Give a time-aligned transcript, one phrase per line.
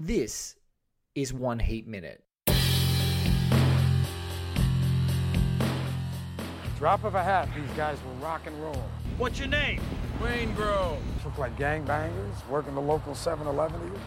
[0.00, 0.54] This
[1.16, 2.22] is One Heat Minute.
[6.78, 8.80] Drop of a hat, these guys will rock and roll.
[9.16, 9.80] What's your name?
[10.20, 10.98] Waingro.
[11.24, 14.00] Look like gangbangers, working the local 7-Eleven to you.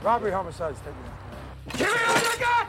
[0.00, 2.68] Robbery, homicides, take me Give me all you got!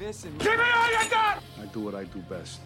[0.00, 1.42] Listen, Give me all you got!
[1.60, 2.60] I do what I do best.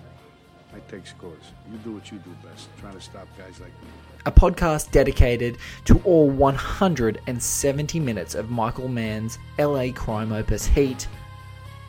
[0.73, 1.51] I take scores.
[1.68, 3.88] You do what you do best, trying to stop guys like me.
[4.24, 11.08] A podcast dedicated to all 170 minutes of Michael Mann's LA crime opus Heat,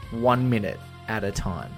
[0.10, 1.72] one minute at a time.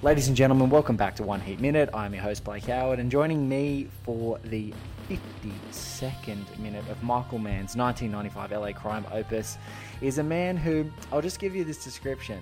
[0.00, 1.90] Ladies and gentlemen, welcome back to One Heat Minute.
[1.92, 4.72] I'm your host, Blake Howard, and joining me for the
[5.10, 9.58] 52nd minute of Michael Mann's 1995 LA crime opus
[10.00, 12.40] is a man who, I'll just give you this description.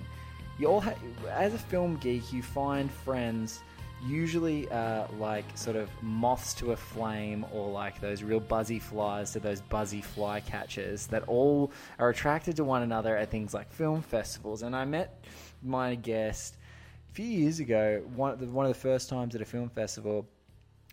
[0.59, 0.93] You all, ha-
[1.31, 3.63] as a film geek, you find friends
[4.05, 9.31] usually uh, like sort of moths to a flame or like those real buzzy flies
[9.31, 13.71] to those buzzy fly catchers that all are attracted to one another at things like
[13.71, 14.61] film festivals.
[14.61, 15.25] And I met
[15.63, 16.55] my guest
[17.09, 20.27] a few years ago, one, one of the first times at a film festival,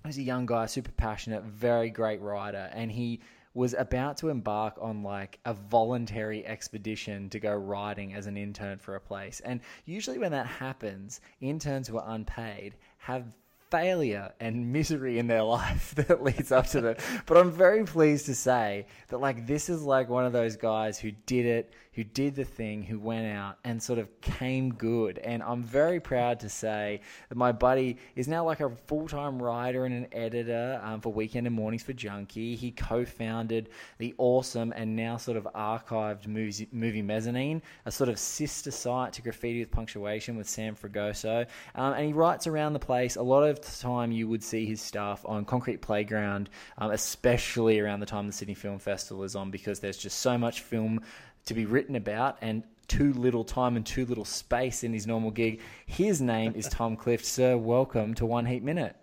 [0.07, 3.21] was a young guy, super passionate, very great rider, and he
[3.55, 8.79] was about to embark on like a voluntary expedition to go riding as an intern
[8.79, 9.41] for a place.
[9.41, 13.25] And usually when that happens, interns who are unpaid have
[13.71, 16.97] failure and misery in their life that leads up to them.
[17.25, 20.99] But I'm very pleased to say that like this is like one of those guys
[20.99, 25.17] who did it, who did the thing, who went out and sort of came good.
[25.17, 29.87] And I'm very proud to say that my buddy is now like a full-time writer
[29.87, 32.55] and an editor um, for Weekend and Mornings for Junkee.
[32.55, 38.19] He co-founded the awesome and now sort of archived movie, movie Mezzanine, a sort of
[38.19, 41.47] sister site to Graffiti with Punctuation with Sam Fragoso.
[41.77, 43.17] Um, and he writes around the place.
[43.17, 47.81] A lot of the time you would see his stuff on Concrete Playground, um, especially
[47.81, 51.01] around the time the Sydney Film Festival is on because there's just so much film
[51.47, 55.31] to be written about and too little time and too little space in his normal
[55.31, 55.61] gig.
[55.87, 57.25] His name is Tom Clift.
[57.25, 58.95] Sir, welcome to One Heat Minute.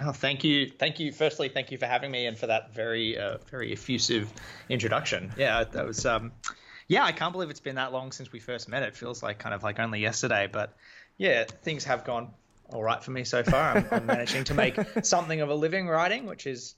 [0.00, 1.12] Oh, thank you, thank you.
[1.12, 4.32] Firstly, thank you for having me and for that very, uh, very effusive
[4.68, 5.32] introduction.
[5.36, 6.32] Yeah, that was, um,
[6.88, 8.82] yeah, I can't believe it's been that long since we first met.
[8.82, 10.74] It feels like kind of like only yesterday, but
[11.18, 12.30] yeah, things have gone
[12.70, 13.76] all right for me so far.
[13.76, 16.74] I'm, I'm managing to make something of a living writing, which is,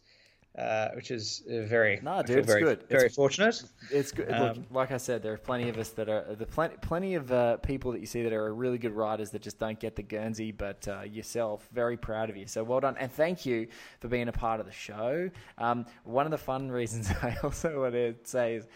[0.58, 2.84] uh, which is uh, very, Nah, dude, feel it's very, good.
[2.88, 3.62] very It's- fortunate.
[3.90, 4.28] It's good.
[4.28, 7.14] Look, Um, like I said, there are plenty of us that are the plenty, plenty
[7.16, 9.96] of uh, people that you see that are really good riders that just don't get
[9.96, 10.52] the Guernsey.
[10.52, 12.46] But uh, yourself, very proud of you.
[12.46, 13.66] So well done, and thank you
[14.00, 15.30] for being a part of the show.
[15.58, 18.66] Um, one of the fun reasons I also want to say is.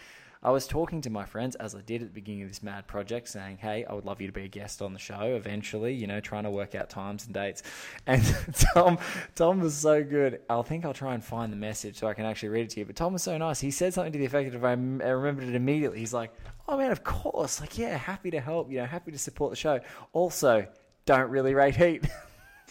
[0.43, 2.87] I was talking to my friends as I did at the beginning of this mad
[2.87, 5.95] project, saying, "Hey, I would love you to be a guest on the show eventually."
[5.95, 7.63] You know, trying to work out times and dates.
[8.07, 8.23] And
[8.75, 8.99] Tom,
[9.35, 10.41] Tom was so good.
[10.49, 12.81] I think I'll try and find the message so I can actually read it to
[12.81, 12.87] you.
[12.87, 13.61] But Tom was so nice.
[13.61, 16.33] He said something to the effect of, "I I remembered it immediately." He's like,
[16.69, 17.61] "Oh man, of course!
[17.61, 18.71] Like, yeah, happy to help.
[18.71, 19.81] You know, happy to support the show.
[20.13, 20.67] Also,
[21.05, 22.07] don't really rate Heat."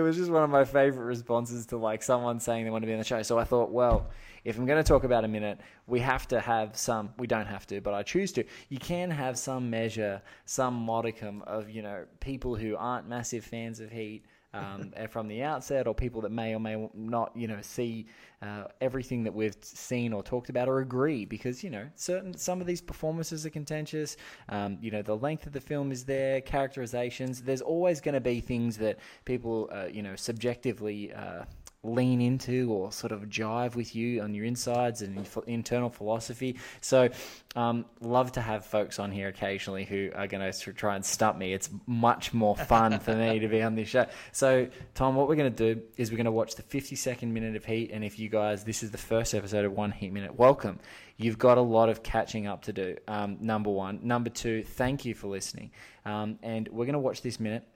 [0.00, 2.92] was just one of my favorite responses to like someone saying they want to be
[2.92, 3.22] on the show.
[3.22, 4.08] So I thought, well,
[4.44, 7.10] if I'm going to talk about a minute, we have to have some.
[7.18, 8.44] We don't have to, but I choose to.
[8.68, 13.80] You can have some measure, some modicum of you know people who aren't massive fans
[13.80, 14.24] of Heat.
[14.52, 18.06] Um, from the outset, or people that may or may not, you know, see
[18.42, 22.60] uh, everything that we've seen or talked about or agree, because you know, certain some
[22.60, 24.16] of these performances are contentious.
[24.48, 27.42] Um, you know, the length of the film is there, characterizations.
[27.42, 31.12] There's always going to be things that people, uh, you know, subjectively.
[31.12, 31.44] Uh,
[31.82, 36.56] lean into or sort of jive with you on your insides and internal philosophy.
[36.82, 37.08] So,
[37.56, 41.38] um, love to have folks on here occasionally who are going to try and stump
[41.38, 41.54] me.
[41.54, 44.06] It's much more fun for me to be on this show.
[44.32, 47.32] So, Tom, what we're going to do is we're going to watch the 50 second
[47.32, 47.90] minute of Heat.
[47.92, 50.78] And if you guys, this is the first episode of One Heat Minute, welcome.
[51.16, 52.96] You've got a lot of catching up to do.
[53.08, 54.00] Um, number one.
[54.02, 55.70] Number two, thank you for listening.
[56.04, 57.66] Um, and we're going to watch this minute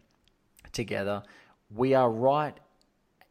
[0.73, 1.23] together.
[1.75, 2.59] We are right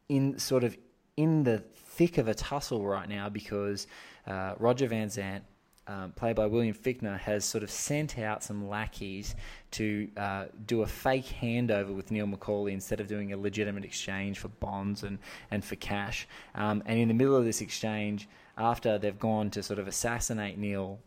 [0.08, 0.76] in sort of
[1.16, 3.86] in the thick of a tussle right now because
[4.26, 5.42] uh, Roger Van Zant
[5.86, 9.34] um, played by William Fichtner, has sort of sent out some lackeys
[9.72, 14.38] to uh, do a fake handover with Neil McCauley instead of doing a legitimate exchange
[14.38, 15.18] for bonds and,
[15.50, 16.26] and for cash.
[16.54, 20.58] Um, and in the middle of this exchange, after they've gone to sort of assassinate
[20.58, 21.00] Neil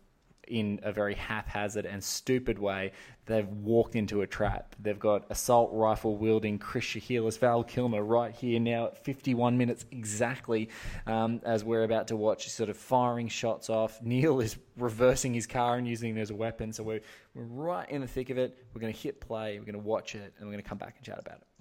[0.47, 2.91] in a very haphazard and stupid way,
[3.25, 4.75] they've walked into a trap.
[4.79, 9.85] They've got assault rifle wielding Chris Shiherlis, Val Kilmer right here now at 51 minutes
[9.91, 10.69] exactly
[11.05, 14.01] um, as we're about to watch, sort of firing shots off.
[14.01, 16.71] Neil is reversing his car and using it as a weapon.
[16.73, 17.01] So we're,
[17.33, 18.57] we're right in the thick of it.
[18.73, 20.77] We're going to hit play, we're going to watch it, and we're going to come
[20.77, 21.56] back and chat about it.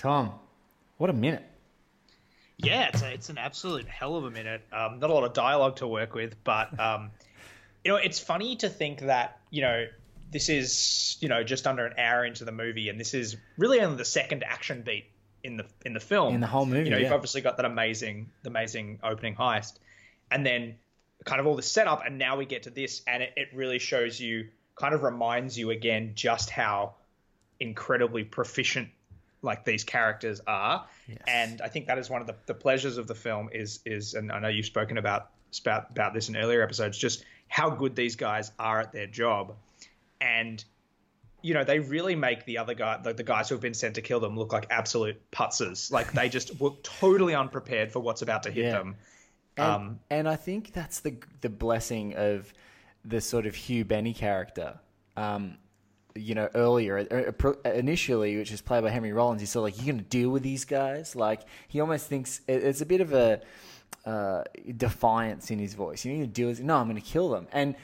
[0.00, 0.32] Tom,
[0.96, 1.44] what a minute.
[2.56, 4.62] Yeah, it's, a, it's an absolute hell of a minute.
[4.72, 7.10] Um, not a lot of dialogue to work with, but um,
[7.84, 9.84] you know, it's funny to think that you know
[10.30, 13.78] this is you know just under an hour into the movie, and this is really
[13.80, 15.04] only the second action beat
[15.44, 16.34] in the in the film.
[16.34, 17.04] In the whole movie, you know, yeah.
[17.04, 19.74] you've obviously got that amazing, amazing opening heist,
[20.30, 20.76] and then
[21.26, 23.78] kind of all the setup, and now we get to this, and it, it really
[23.78, 26.94] shows you, kind of reminds you again just how
[27.60, 28.88] incredibly proficient
[29.42, 30.86] like these characters are.
[31.08, 31.18] Yes.
[31.26, 34.14] And I think that is one of the, the pleasures of the film is is
[34.14, 35.30] and I know you've spoken about
[35.62, 39.54] about about this in earlier episodes, just how good these guys are at their job.
[40.20, 40.62] And
[41.42, 43.94] you know, they really make the other guy the, the guys who have been sent
[43.94, 45.90] to kill them look like absolute putzes.
[45.90, 48.72] Like they just were totally unprepared for what's about to hit Yeah.
[48.72, 48.96] them.
[49.56, 52.52] And, Um, and I think that's the the blessing of
[53.04, 54.78] the sort of Hugh Benny character.
[55.16, 55.56] Um,
[56.14, 59.84] you know, earlier uh, initially, which is played by Henry Rollins, he's sort of like,
[59.84, 63.12] "You're going to deal with these guys." Like he almost thinks it's a bit of
[63.12, 63.40] a
[64.04, 64.44] uh,
[64.76, 66.04] defiance in his voice.
[66.04, 66.60] You need to deal with.
[66.60, 67.74] No, I'm going to kill them, and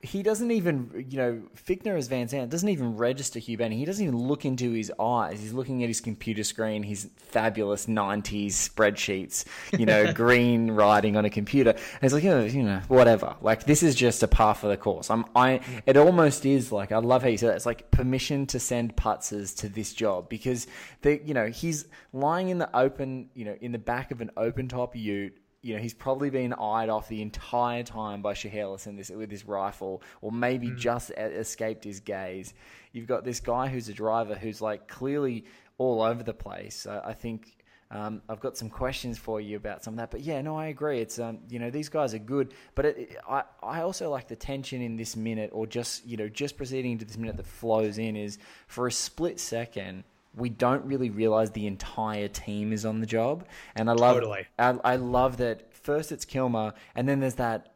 [0.00, 3.78] he doesn't even, you know, Fichtner as Van Zant doesn't even register Hugh Benny.
[3.78, 5.40] He doesn't even look into his eyes.
[5.40, 9.44] He's looking at his computer screen, his fabulous 90s spreadsheets,
[9.76, 11.70] you know, green writing on a computer.
[11.70, 13.34] And he's like, oh, you know, whatever.
[13.40, 15.10] Like, this is just a par for the course.
[15.10, 17.56] I'm, I, it almost is like, I love how you said that.
[17.56, 20.68] It's like permission to send putzes to this job because,
[21.02, 24.30] they, you know, he's lying in the open, you know, in the back of an
[24.36, 25.36] open top ute
[25.68, 29.30] you know, he's probably been eyed off the entire time by Shiherlis in this with
[29.30, 32.54] his rifle, or maybe just e- escaped his gaze.
[32.92, 35.44] You've got this guy who's a driver who's like clearly
[35.76, 36.86] all over the place.
[36.86, 37.54] Uh, I think
[37.90, 40.66] um, I've got some questions for you about some of that, but yeah, no, I
[40.66, 41.00] agree.
[41.00, 44.26] It's um, you know, these guys are good, but it, it- I I also like
[44.28, 47.46] the tension in this minute, or just you know, just proceeding into this minute that
[47.46, 50.04] flows in is for a split second
[50.38, 53.46] we don't really realize the entire team is on the job.
[53.74, 54.46] And I love, Totally.
[54.58, 57.74] I, I love that first it's Kilmer, and then there's that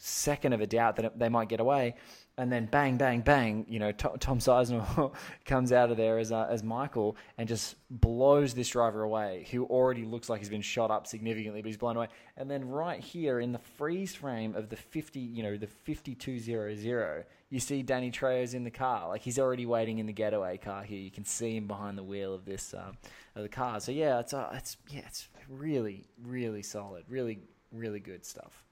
[0.00, 1.94] second of a doubt that it- they might get away,
[2.36, 3.66] and then bang, bang, bang.
[3.68, 5.12] You know, Tom, Tom Sizemore
[5.44, 9.64] comes out of there as uh, as Michael and just blows this driver away, who
[9.64, 12.08] already looks like he's been shot up significantly, but he's blown away.
[12.36, 16.14] And then right here in the freeze frame of the fifty, you know, the fifty
[16.14, 20.06] two zero zero, you see Danny Trejo's in the car, like he's already waiting in
[20.06, 20.98] the getaway car here.
[20.98, 22.96] You can see him behind the wheel of this um,
[23.34, 23.80] of the car.
[23.80, 27.40] So yeah, it's uh, it's yeah, it's really really solid, really
[27.72, 28.64] really good stuff.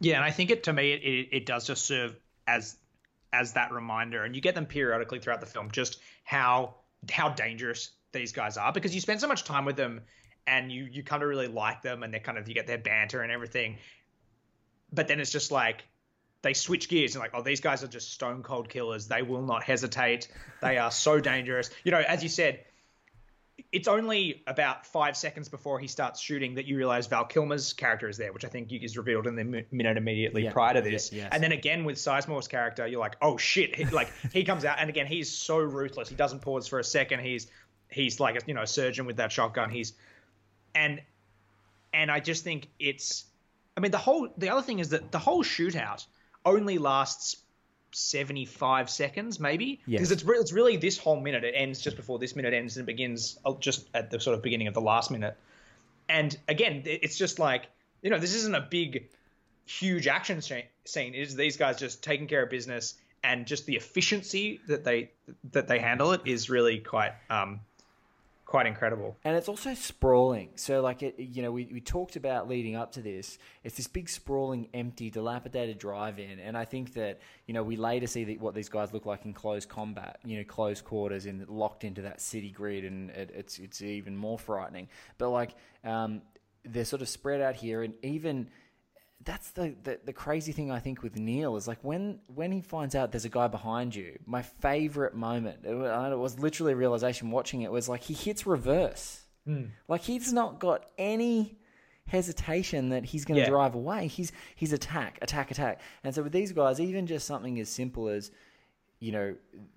[0.00, 2.76] Yeah, and I think it to me it, it, does just serve as
[3.32, 6.74] as that reminder, and you get them periodically throughout the film, just how
[7.10, 10.00] how dangerous these guys are because you spend so much time with them,
[10.48, 12.78] and you you kind of really like them, and they're kind of you get their
[12.78, 13.78] banter and everything,
[14.92, 15.84] but then it's just like
[16.44, 19.08] they switch gears and like, oh, these guys are just stone cold killers.
[19.08, 20.28] They will not hesitate.
[20.62, 21.70] They are so dangerous.
[21.82, 22.60] You know, as you said,
[23.72, 28.08] it's only about five seconds before he starts shooting that you realize Val Kilmer's character
[28.08, 31.12] is there, which I think is revealed in the minute immediately Yeah, prior to this.
[31.12, 31.28] yes.
[31.32, 33.74] And then again with Sizemore's character, you're like, oh shit!
[33.74, 36.08] He, like he comes out, and again he's so ruthless.
[36.08, 37.20] He doesn't pause for a second.
[37.20, 37.46] He's
[37.90, 39.70] he's like a you know a surgeon with that shotgun.
[39.70, 39.94] He's
[40.74, 41.00] and
[41.92, 43.24] and I just think it's
[43.76, 46.06] I mean, the whole the other thing is that the whole shootout
[46.44, 47.36] only lasts
[47.92, 49.80] 75 seconds, maybe.
[49.86, 49.98] Yes.
[49.98, 51.44] Because it's, re- it's really this whole minute.
[51.44, 54.36] It ends just before this minute ends and it begins uh, just at the sort
[54.36, 55.36] of beginning of the last minute.
[56.08, 57.66] And again, it's just like,
[58.02, 59.08] you know, this isn't a big,
[59.64, 60.64] huge action scene.
[61.14, 65.10] It is these guys just taking care of business and just the efficiency that they
[65.52, 67.60] that they handle it is really quite um
[68.44, 69.16] quite incredible.
[69.24, 70.50] And it's also sprawling.
[70.56, 73.38] So, like, it, you know, we, we talked about leading up to this.
[73.62, 78.06] It's this big, sprawling, empty, dilapidated drive-in, and I think that you know we later
[78.06, 80.18] see that what these guys look like in close combat.
[80.24, 84.16] You know, close quarters and locked into that city grid, and it, it's it's even
[84.16, 84.88] more frightening.
[85.18, 86.22] But like, um,
[86.64, 88.48] they're sort of spread out here, and even
[89.22, 92.60] that's the, the the crazy thing I think with Neil is like when when he
[92.60, 94.18] finds out there's a guy behind you.
[94.26, 99.22] My favorite moment, it was, literally a realization watching it was like he hits reverse,
[99.46, 99.66] hmm.
[99.88, 101.56] like he's not got any
[102.06, 103.50] hesitation that he's going to Yeah.
[103.50, 104.08] drive away.
[104.08, 105.80] He's he's attack, attack, attack.
[106.02, 108.30] And so with these guys, even just something as simple as
[109.00, 109.36] you know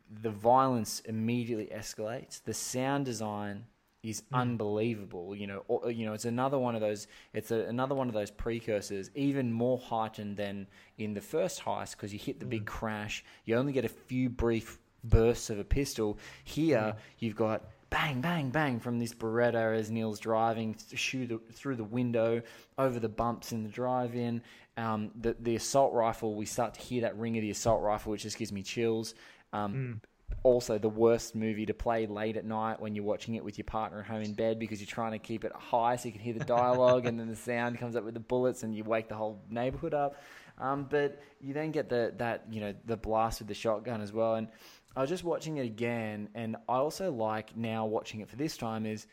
[0.09, 2.43] the violence immediately escalates.
[2.43, 3.65] The sound design
[4.09, 5.35] is unbelievable.
[5.35, 7.07] You know, or, you know, it's another one of those.
[7.33, 11.91] It's a, another one of those precursors, even more heightened than in the first heist
[11.91, 13.23] because you hit the big crash.
[13.45, 16.17] You only get a few brief bursts of a pistol.
[16.43, 21.75] Here, you've got bang, bang, bang from this Beretta as Neil's driving through the, through
[21.77, 22.41] the window,
[22.77, 24.41] over the bumps in the drive-in.
[24.75, 28.11] Um, the the assault rifle, we start to hear that ring of the assault rifle,
[28.11, 29.15] which just gives me chills.
[29.53, 30.01] Um,
[30.43, 33.65] Also, the worst movie to play late at night when you're watching it with your
[33.65, 36.21] partner at home in bed because you're trying to keep it high so you can
[36.21, 39.09] hear the dialogue, and then the sound comes up with the bullets, and you wake
[39.09, 40.15] the whole neighborhood up.
[40.59, 44.11] Um, but you then get the that you know the blast with the shotgun as
[44.13, 44.47] well, and
[44.95, 48.57] I was just watching it again, and I also like now watching it for this
[48.57, 49.05] time is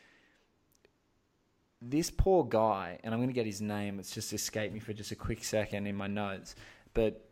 [1.81, 3.99] this poor guy, and I'm going to get his name.
[3.99, 6.55] It's just escaped me for just a quick second in my notes,
[6.93, 7.24] but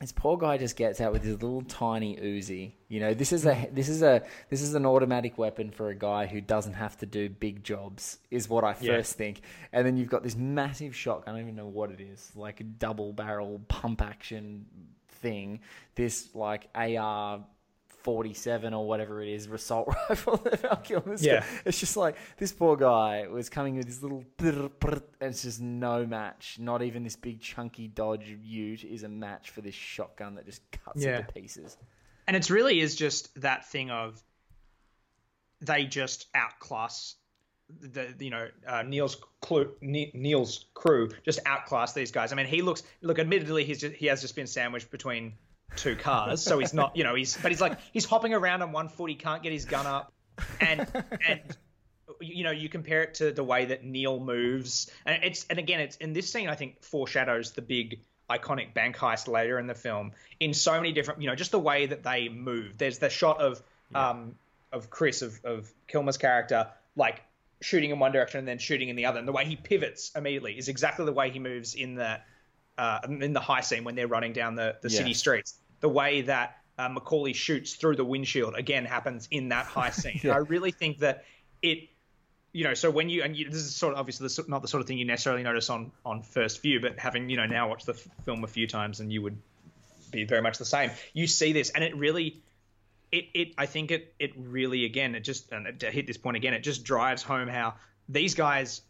[0.00, 2.72] this poor guy just gets out with his little tiny Uzi.
[2.88, 5.94] You know, this is a this is a this is an automatic weapon for a
[5.94, 8.18] guy who doesn't have to do big jobs.
[8.30, 9.02] Is what I first Yeah.
[9.02, 9.42] think.
[9.72, 11.34] And then you've got this massive shotgun.
[11.34, 14.64] I don't even know what it is, like a double barrel pump action
[15.08, 15.60] thing.
[15.94, 17.44] This like AR.
[18.02, 21.26] 47 or whatever it is, assault rifle that Val Kilmer's got.
[21.26, 21.44] Yeah.
[21.64, 25.42] It's just like this poor guy was coming with his little brr, brr, and it's
[25.42, 26.56] just no match.
[26.58, 30.62] Not even this big chunky Dodge Ute is a match for this shotgun that just
[30.72, 31.18] cuts Yeah.
[31.20, 31.76] into pieces.
[32.26, 34.22] and it's really is just that thing of
[35.60, 37.16] they just outclass
[37.80, 42.32] the you know uh, Neil's clu- Ne- Neil's crew just outclass these guys.
[42.32, 43.18] I mean, he looks look.
[43.18, 45.34] Admittedly, he's just, he has just been sandwiched between
[45.76, 48.72] two cars, so he's not you know he's but he's like he's hopping around on
[48.72, 49.10] one foot.
[49.10, 50.12] He can't get his gun up,
[50.60, 50.86] and
[51.26, 51.40] and
[52.20, 55.80] you know you compare it to the way that Neil moves, and it's and again
[55.80, 59.74] it's in this scene I think foreshadows the big iconic bank heist later in the
[59.74, 62.78] film in so many different you know just the way that they move.
[62.78, 63.62] There's the shot of
[63.94, 64.34] um
[64.72, 67.22] of Chris of of Kilmer's character like
[67.60, 70.12] shooting in one direction and then shooting in the other, and the way he pivots
[70.16, 72.20] immediately is exactly the way he moves in the
[72.78, 75.58] uh, in the heist scene when they're running down the, the city streets.
[75.80, 80.20] The way that uh, McCauley shoots through the windshield again happens in that heist scene.
[80.22, 80.34] Yeah.
[80.34, 81.24] I really think that
[81.62, 81.88] it,
[82.52, 84.62] you know, so when you and you, this is sort of obviously the, sort- not
[84.62, 87.46] the sort of thing you necessarily notice on on first view, but having you know
[87.46, 89.36] now watched the f- film a few times and you would
[90.10, 90.90] be very much the same.
[91.12, 92.42] You see this, and it really.
[93.12, 96.36] It, it I think it it really again it just and to hit this point
[96.36, 97.74] again it just drives home how
[98.08, 98.82] these guys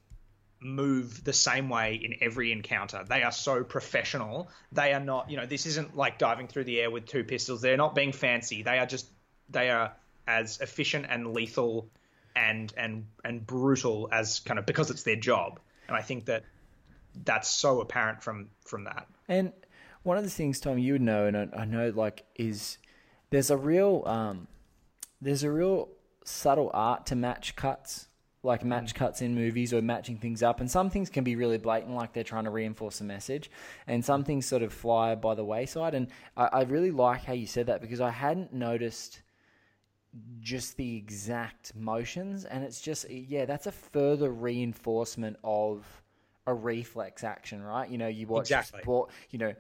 [0.61, 3.05] move the same way in every encounter.
[3.09, 4.50] They are so professional.
[4.73, 7.61] They are not, you know, this isn't like diving through the air with two pistols.
[7.62, 8.62] They're not being fancy.
[8.62, 9.09] They are just
[9.49, 9.93] they are
[10.26, 11.88] as efficient and lethal
[12.37, 15.61] and and and brutal as kind of because it's their job.
[15.88, 16.45] And I think that
[17.25, 19.07] that's so apparent from from that.
[19.29, 19.52] And
[20.02, 22.79] one of the things, Tom, you would know, and I, I know, like, is
[23.31, 24.49] there's a real, um,
[25.21, 25.88] there's a real
[26.25, 28.09] subtle art to match cuts,
[28.43, 28.69] like hmm.
[28.69, 30.61] match cuts in movies or matching things up.
[30.61, 33.51] And some things can be really blatant, like they're trying to reinforce a message,
[33.87, 35.95] and some things sort of fly by the wayside.
[35.95, 39.23] And I, I really like how you said that because I hadn't noticed
[40.41, 45.85] just the exact motions and it's just yeah that's a further reinforcement of
[46.47, 48.83] a reflex action right you know you watch Exactly.
[48.83, 49.55] sport you know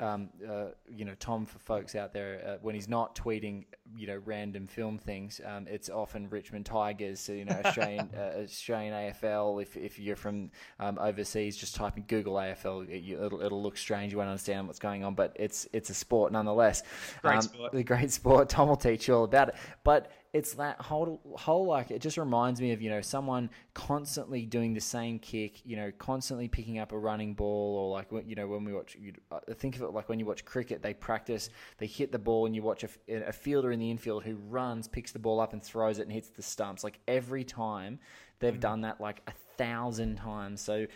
[0.00, 3.64] um, uh, you know Tom for folks out there uh, when he's not tweeting
[3.96, 5.40] you know random film things.
[5.44, 9.60] Um, it's often Richmond Tigers, so, you know Australian uh, Australian AFL.
[9.62, 12.88] If, if you're from um, overseas, just type in Google AFL.
[12.88, 14.12] It, you, it'll, it'll look strange.
[14.12, 16.82] You won't understand what's going on, but it's it's a sport nonetheless.
[17.22, 17.72] Great Um, sport.
[17.72, 18.48] The great sport.
[18.48, 19.54] Tom will teach you all about it.
[19.84, 24.44] But it's that whole whole like it just reminds me of you know someone constantly
[24.44, 25.64] doing the same kick.
[25.64, 28.96] You know, constantly picking up a running ball or like you know when we watch.
[29.00, 30.82] You, uh, think of it like when you watch cricket.
[30.82, 31.48] They practice.
[31.78, 35.12] They hit the ball, and you watch a fielder in the infield who runs, picks
[35.12, 36.84] the ball up, and throws it and hits the stumps.
[36.84, 37.98] Like every time
[38.40, 38.60] they've Mm.
[38.60, 40.60] done that like a thousand times.
[40.60, 40.86] So.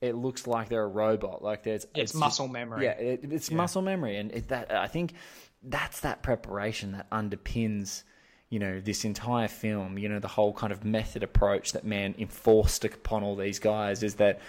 [0.00, 1.44] It looks like they're a robot.
[1.44, 2.86] Like there's It's just- muscle memory.
[2.86, 5.12] Yeah, it, it's muscle memory, and it, that I think
[5.62, 8.02] that's that preparation that underpins,
[8.52, 9.98] you know, this entire film.
[9.98, 14.02] You know, the whole kind of method approach that Mann enforced upon all these guys
[14.02, 14.40] is that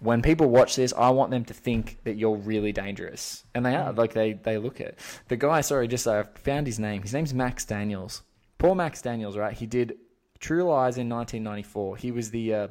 [0.00, 3.76] when people watch this, I want them to think that you're really dangerous, and they
[3.76, 3.92] are.
[3.92, 4.96] Like they they look at
[5.28, 5.60] the guy.
[5.60, 7.02] Sorry, just I found his name.
[7.02, 8.22] His name's Max Daniels.
[8.58, 9.56] Poor Max Daniels, right?
[9.56, 9.96] He did
[10.40, 11.98] True Lies in 1994.
[11.98, 12.68] He was the uh,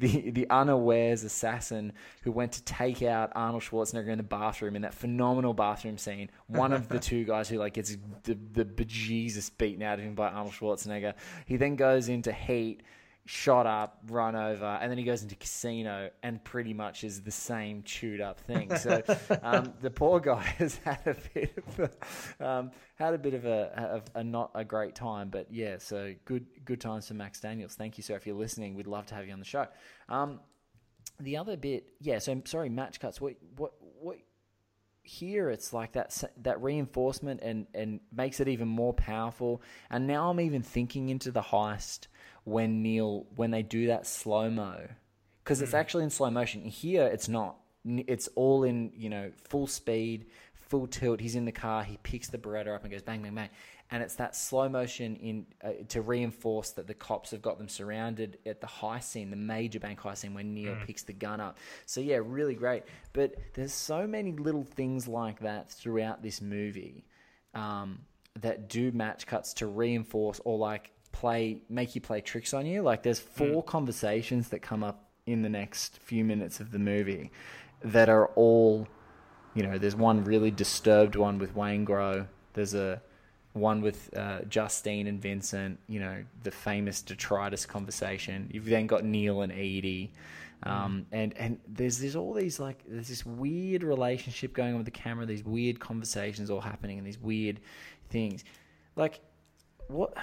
[0.00, 1.92] the the unawares assassin
[2.22, 6.30] who went to take out Arnold Schwarzenegger in the bathroom in that phenomenal bathroom scene.
[6.46, 10.14] One of the two guys who like gets the the bejesus beaten out of him
[10.14, 11.14] by Arnold Schwarzenegger.
[11.46, 12.82] He then goes into Heat.
[13.32, 17.30] Shot up, run over, and then he goes into casino and pretty much is the
[17.30, 18.76] same chewed up thing.
[18.76, 19.04] So
[19.44, 21.90] um, the poor guy has had a bit of
[22.40, 25.78] a, um, had a bit of a, a, a not a great time, but yeah.
[25.78, 27.76] So good good times for Max Daniels.
[27.76, 28.16] Thank you, sir.
[28.16, 29.68] If you're listening, we'd love to have you on the show.
[30.08, 30.40] Um,
[31.20, 32.18] the other bit, yeah.
[32.18, 33.20] So sorry, match cuts.
[33.20, 34.16] What what what?
[35.02, 39.62] Here it's like that that reinforcement and and makes it even more powerful.
[39.88, 42.08] And now I'm even thinking into the heist
[42.44, 44.88] when Neil when they do that slow mo
[45.44, 46.62] because it's actually in slow motion.
[46.62, 47.56] Here it's not.
[47.84, 50.26] It's all in you know full speed,
[50.68, 51.20] full tilt.
[51.20, 51.82] He's in the car.
[51.82, 53.48] He picks the Beretta up and goes bang bang bang,
[53.90, 57.68] and it's that slow motion in uh, to reinforce that the cops have got them
[57.68, 61.40] surrounded at the heist scene, the major bank heist scene when Neil picks the gun
[61.40, 61.58] up.
[61.86, 62.84] So yeah, really great.
[63.12, 67.06] But there's so many little things like that throughout this movie
[67.54, 68.02] um,
[68.38, 72.82] that do match cuts to reinforce or like play make you play tricks on you.
[72.82, 77.30] Like there's four conversations that come up in the next few minutes of the movie
[77.82, 78.86] that are all
[79.54, 82.26] you know, there's one really disturbed one with Waingro.
[82.52, 83.02] There's a
[83.52, 85.78] one with uh, Justine and Vincent.
[85.88, 88.48] You know, the famous detritus conversation.
[88.52, 90.12] You've then got Neil and Edie,
[90.62, 94.84] um, and and there's there's all these like there's this weird relationship going on with
[94.84, 95.26] the camera.
[95.26, 97.60] These weird conversations all happening, and these weird
[98.08, 98.44] things.
[98.94, 99.20] Like,
[99.88, 100.16] what?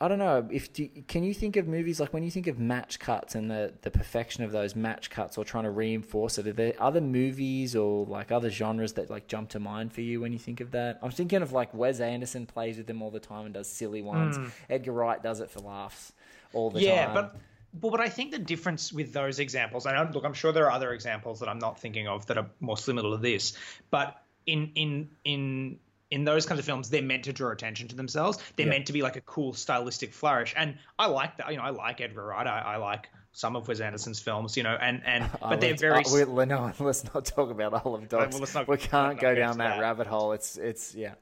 [0.00, 0.46] I don't know.
[0.50, 3.50] If do, can you think of movies like when you think of match cuts and
[3.50, 6.46] the, the perfection of those match cuts, or trying to reinforce it?
[6.48, 10.20] Are there other movies or like other genres that like jump to mind for you
[10.20, 10.98] when you think of that?
[11.02, 14.02] I'm thinking of like Wes Anderson plays with them all the time and does silly
[14.02, 14.36] ones.
[14.36, 14.46] Hmm.
[14.68, 16.12] Edgar Wright does it for laughs
[16.52, 17.14] all the yeah, time.
[17.14, 17.36] but
[17.72, 20.66] but but I think the difference with those examples, and I, look, I'm sure there
[20.66, 23.56] are other examples that I'm not thinking of that are more similar to this,
[23.90, 25.78] but in in in
[26.14, 28.38] in those kinds of films, they're meant to draw attention to themselves.
[28.54, 31.50] They're meant to be like a cool stylistic flourish, and I like that.
[31.50, 32.46] You know, I like Edgar Wright.
[32.46, 34.56] I, I like some of Wes Anderson's films.
[34.56, 36.04] You know, and and Oh, but they're very.
[36.06, 38.38] oh, we- no, let's not talk about Isle of Dogs.
[38.38, 39.80] well, not- we can't go down that, that.
[39.80, 40.32] rabbit hole.
[40.32, 41.14] It's it's yeah.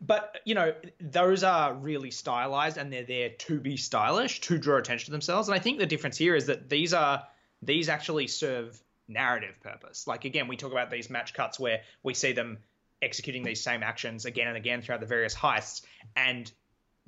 [0.00, 4.76] but you know those are really stylized and they're there to be stylish to draw
[4.76, 7.22] attention to themselves and i think the difference here is that these are
[7.62, 12.14] these actually serve narrative purpose like again we talk about these match cuts where we
[12.14, 12.58] see them
[13.02, 15.82] executing these same actions again and again throughout the various heists.
[16.16, 16.50] And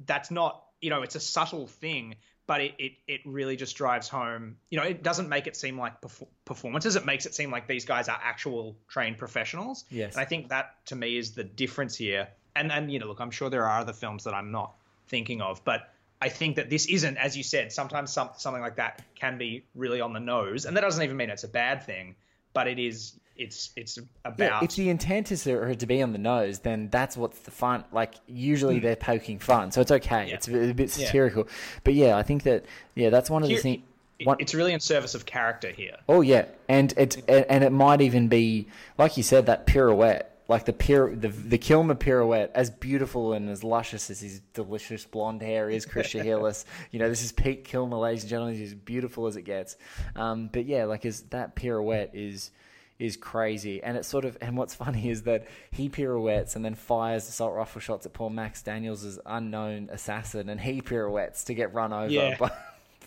[0.07, 4.07] that's not you know it's a subtle thing but it, it, it really just drives
[4.09, 6.97] home you know it doesn't make it seem like perf- performances.
[6.97, 9.85] It makes it seem like these guys are actual trained professionals.
[9.91, 10.15] Yes.
[10.15, 12.29] and i think that to me is the difference here.
[12.57, 14.75] And and you know look i'm sure there are other films that i'm not
[15.09, 18.77] thinking of but i think that this isn't as you said sometimes some, something like
[18.77, 20.65] that can be really on the nose.
[20.65, 22.17] And that doesn't even mean it's a bad thing
[22.53, 26.13] but it is it's it's about Yeah, if the intent is for to be on
[26.13, 27.85] the nose, then that's what's the fun.
[27.93, 30.31] Like usually they're poking fun, so it's okay.
[30.31, 31.07] It's a, a bit Yeah.
[31.07, 31.49] satirical,
[31.83, 33.83] but yeah, I think that yeah, that's one of Here- the things.
[34.23, 38.01] One, it's really in service of character here oh yeah, and it and, it might
[38.01, 42.71] even be like you said that pirouette, like the pir- the the Kilmer pirouette, as
[42.71, 46.65] beautiful and as luscious as his delicious blonde hair is, Chris Hillis.
[46.93, 48.55] You know, this is Pete Kilmer, ladies and gentlemen.
[48.55, 49.77] He's as beautiful as it gets.
[50.15, 52.53] Um, but yeah, like is that pirouette is
[52.99, 53.83] is crazy.
[53.83, 57.55] And it's sort of and what's funny is that he pirouettes and then fires assault
[57.55, 62.09] rifle shots at poor Max Daniels' unknown assassin, and he pirouettes to get run over
[62.11, 62.37] Yeah.
[62.39, 62.51] by.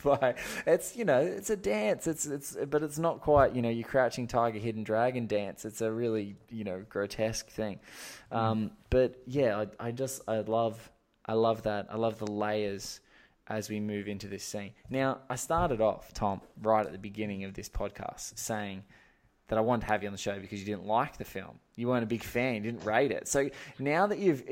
[0.04, 0.36] By,
[0.67, 3.86] it's you know it's a dance it's it's but it's not quite you know your
[3.86, 7.80] crouching tiger hidden dragon dance it's a really you know grotesque thing
[8.32, 10.91] um, but yeah I, I just I love
[11.26, 11.88] I love that.
[11.89, 13.00] I love the layers
[13.47, 14.71] as we move into this scene.
[14.89, 18.84] Now, I started off, Tom, right at the beginning of this podcast, saying
[19.48, 21.60] that I wanted to have you on the show because you didn't like the film.
[21.76, 23.28] You weren't a big fan, you didn't rate it.
[23.28, 24.44] So now that you've,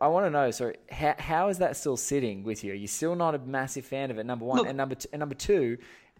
[0.00, 2.72] I want to know, so how, how is that still sitting with you?
[2.72, 4.58] Are you still not a massive fan of it, number one?
[4.58, 5.78] Look- and, number two, and number two,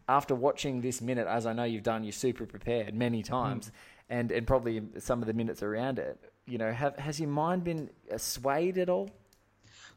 [0.09, 3.73] after watching this minute, as I know you've done, you're super prepared many times, hmm.
[4.15, 7.65] and, and probably some of the minutes around it, you know, have, has your mind
[7.65, 9.11] been swayed at all?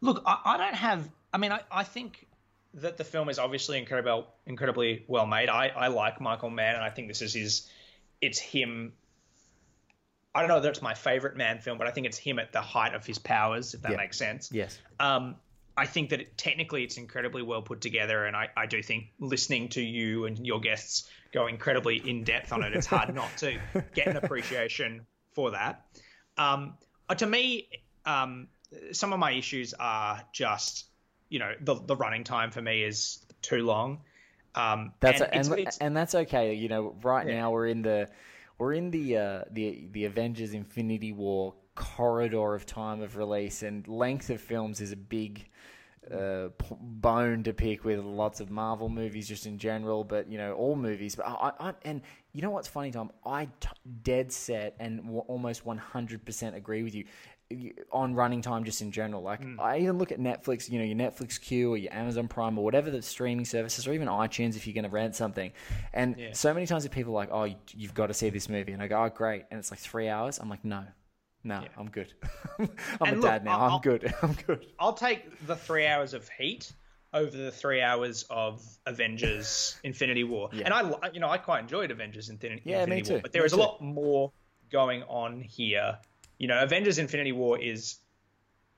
[0.01, 1.09] Look, I, I don't have.
[1.33, 2.27] I mean, I, I think
[2.75, 5.49] that the film is obviously incredible, incredibly well made.
[5.49, 7.69] I, I like Michael Mann, and I think this is his.
[8.21, 8.93] It's him.
[10.33, 12.53] I don't know that it's my favorite Mann film, but I think it's him at
[12.53, 13.97] the height of his powers, if that Yeah.
[13.97, 14.49] makes sense.
[14.51, 14.79] Yes.
[14.99, 15.35] Um,
[15.75, 19.05] I think that it, technically it's incredibly well put together, and I, I do think
[19.19, 23.37] listening to you and your guests go incredibly in depth on it, it's hard not
[23.37, 23.59] to
[23.93, 25.85] get an appreciation for that.
[26.37, 26.75] Um,
[27.09, 27.69] uh, to me,
[28.05, 28.47] um,
[28.91, 30.85] some of my issues are just,
[31.29, 34.01] you know, the the running time for me is too long.
[34.55, 36.53] Um, That's and and, it's- and, that's okay.
[36.53, 37.35] You know, right Yeah.
[37.39, 38.09] now we're in the
[38.57, 43.87] we're in the uh, the the Avengers Infinity War corridor of time of release, and
[43.87, 45.47] length of films is a big
[46.11, 50.37] uh, p- bone to pick with lots of Marvel movies just in general, but you
[50.37, 51.15] know all movies.
[51.15, 52.01] But I, I and
[52.33, 53.11] you know what's funny, Tom?
[53.25, 53.69] I t-
[54.03, 57.05] dead set and w- almost one hundred percent agree with you-
[57.91, 59.21] on running time just in general.
[59.21, 59.59] Like hmm.
[59.59, 62.63] I even look at Netflix, you know, your Netflix queue or your Amazon Prime or
[62.63, 65.51] whatever the streaming services or even iTunes if you're going to rent something.
[65.93, 68.49] And so many times if people are like, "Oh, you, you've got to see this
[68.49, 70.39] movie," and I go, "Oh, great," and it's like three hours.
[70.39, 70.83] I'm like, no.
[71.43, 72.13] No, I'm good.
[72.59, 72.69] I'm
[73.01, 73.59] And a look, dad now.
[73.59, 74.13] I'll- I'm good.
[74.21, 74.67] I'm good.
[74.79, 76.71] I'll take the three hours of Heat
[77.13, 80.49] over the three hours of Avengers Infinity War.
[80.53, 83.41] And I, you know, I quite enjoyed Avengers Infinity, Yeah, me Infinity War, but there
[83.41, 84.31] Me is a lot more
[84.71, 85.97] going on here.
[86.41, 87.97] You know, Avengers Infinity War is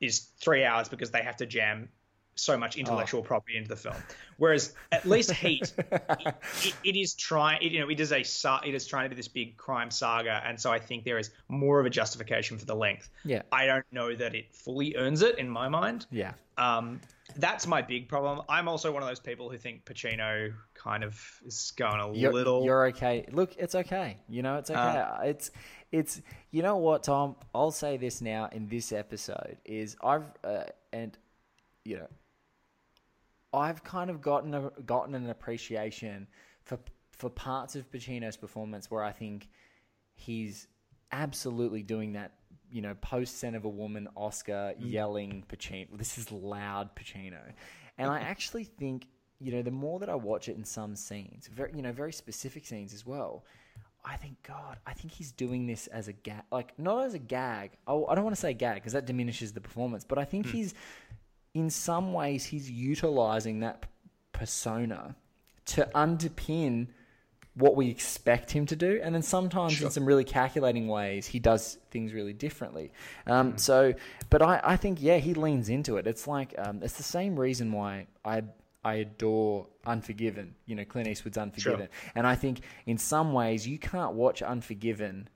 [0.01, 1.87] is three hours because they have to jam
[2.35, 3.23] so much intellectual Oh.
[3.23, 3.95] property into the film.
[4.37, 7.61] Whereas at least Heat, it, it, it is trying.
[7.61, 8.19] You know, it is a
[8.67, 11.29] it is trying to be this big crime saga, and so I think there is
[11.47, 13.09] more of a justification for the length.
[13.23, 13.43] Yeah.
[13.51, 16.05] I don't know that it fully earns it in my mind.
[16.11, 16.33] Yeah.
[16.57, 16.99] Um,
[17.37, 18.41] that's my big problem.
[18.49, 22.33] I'm also one of those people who think Pacino kind of is going a You're,
[22.33, 22.65] little.
[22.65, 23.25] you're okay.
[23.31, 24.17] Look, it's okay.
[24.27, 24.79] You know, it's okay.
[24.79, 25.49] Uh, it's
[25.93, 27.35] it's you know what, Tom?
[27.53, 31.15] I'll say this now in this episode is I've uh, and
[31.85, 32.07] you know
[33.53, 36.27] I've kind of gotten a, gotten an appreciation
[36.63, 36.79] for
[37.11, 39.47] for parts of Pacino's performance where I think
[40.15, 40.67] he's
[41.11, 42.33] absolutely doing that.
[42.71, 45.95] You know, post Scent of a Woman Oscar yelling Pacino.
[45.95, 47.39] This is loud Pacino,
[47.99, 49.05] and I actually think
[49.39, 52.13] you know the more that I watch it in some scenes, very you know very
[52.13, 53.45] specific scenes as well.
[54.05, 57.19] I think God, I think he's doing this as a gag, like not as a
[57.19, 57.71] gag.
[57.87, 60.45] Oh, I don't want to say gag because that diminishes the performance, but I think
[60.47, 60.73] he's
[61.53, 63.87] in some ways he's utilizing that p-
[64.33, 65.15] persona
[65.67, 66.87] to underpin
[67.55, 71.39] what we expect him to do, and then sometimes in some really calculating ways he
[71.39, 72.91] does things really differently.
[73.27, 73.93] Um, So,
[74.31, 76.07] but I, I think yeah, he leans into it.
[76.07, 78.41] It's like um, it's the same reason why I
[78.85, 80.55] I adore Unforgiven.
[80.65, 85.29] You know, Clint Eastwood's Unforgiven, and I think in some ways you can't watch Unforgiven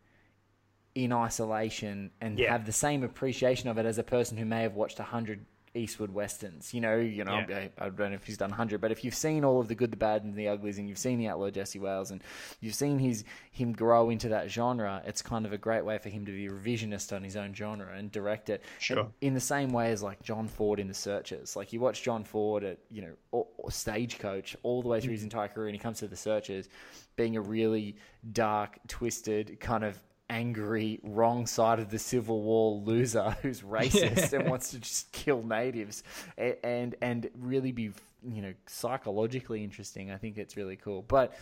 [0.96, 2.52] in isolation and Yeah.
[2.52, 5.46] have the same appreciation of it as a person who may have watched a hundred
[5.78, 6.74] Eastwood westerns.
[6.74, 7.68] You know, you know, Yeah.
[7.80, 9.76] I, I don't know if he's done hundred, but if you've seen all of the
[9.76, 12.24] good, the bad, and the uglies, and you've seen the Outlaw Josey Wales, and
[12.60, 16.10] you've seen his him grow into that genre, it's kind of a great way for
[16.10, 18.64] him to be a revisionist on his own genre and direct it.
[18.80, 19.00] Sure.
[19.00, 22.04] And in the same way as like John Ford in The Searchers, like you watch
[22.04, 25.68] John Ford at you know or, or Stagecoach all the way through his entire career,
[25.68, 26.70] and he comes to The Searchers,
[27.16, 27.96] being a really
[28.32, 34.50] dark, twisted kind of angry, wrong side of the civil war loser who's racist and
[34.50, 36.04] wants to just kill natives,
[36.38, 37.92] A- and and really be
[38.28, 40.12] you know psychologically interesting.
[40.12, 41.34] I think it's really cool, but.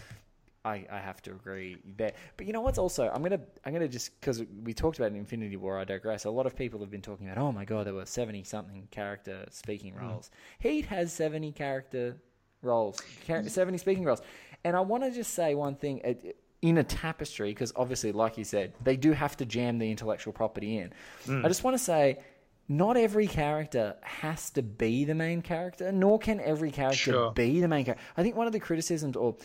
[0.63, 3.87] I, I have to agree there, but you know what's also I'm gonna I'm gonna
[3.87, 5.77] just because we talked about Infinity War.
[5.77, 6.25] I digress.
[6.25, 7.37] A lot of people have been talking about.
[7.39, 10.31] Oh my god, there were seventy something character speaking roles.
[10.57, 12.17] Heat has seventy character
[12.63, 12.99] roles,
[13.45, 14.23] seventy speaking roles,
[14.63, 16.01] and I want to just say one thing.
[16.03, 16.13] uh,
[16.61, 20.33] In a tapestry, because obviously, like you said, they do have to jam the intellectual
[20.33, 20.91] property in.
[21.29, 22.19] I just want to say,
[22.67, 27.31] not every character has to be the main character, nor can every character Sure.
[27.31, 28.03] be the main character.
[28.17, 29.35] I think one of the criticisms, or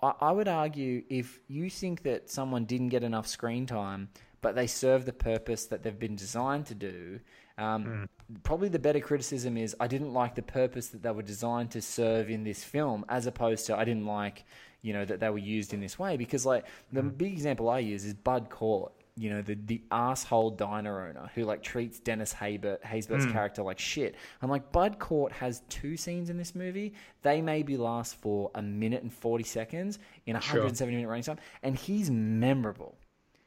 [0.00, 4.08] I, I would argue, if you think that someone didn't get enough screen time,
[4.40, 7.20] but they serve the purpose that they've been designed to do,
[7.58, 8.08] um,
[8.42, 11.82] probably the better criticism is I didn't like the purpose that they were designed to
[11.82, 14.44] serve in this film, as opposed to I didn't like,
[14.82, 16.16] you know, that they were used in this way.
[16.16, 18.92] Because like the big example I use is Bud Cort.
[19.16, 23.32] you know the the asshole diner owner who like treats Dennis Haysbert, Haysbert's Hmm.
[23.32, 24.14] character like shit.
[24.40, 26.94] I'm like Bud Cort has two scenes in this movie.
[27.22, 30.60] They maybe last for a minute and forty seconds in a Sure.
[30.60, 32.96] 170 minute running time, and he's memorable.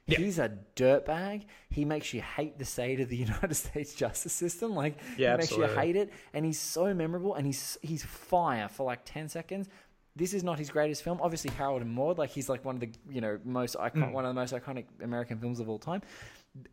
[0.05, 1.45] He's a dirtbag.
[1.69, 4.75] He makes you hate the state of the United States justice system.
[4.75, 8.67] Like Yeah, he makes you hate it, and he's so memorable, and he's he's fire
[8.67, 9.69] for like ten seconds.
[10.15, 11.19] This is not his greatest film.
[11.21, 14.11] Obviously, Harold and Maude, like he's like one of the you know most icon- Mm.
[14.11, 16.01] one of the most iconic American films of all time.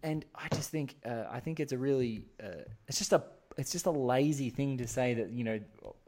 [0.02, 3.22] And I just think uh, I think it's a really uh, it's just a
[3.56, 5.58] it's just a lazy thing to say that you know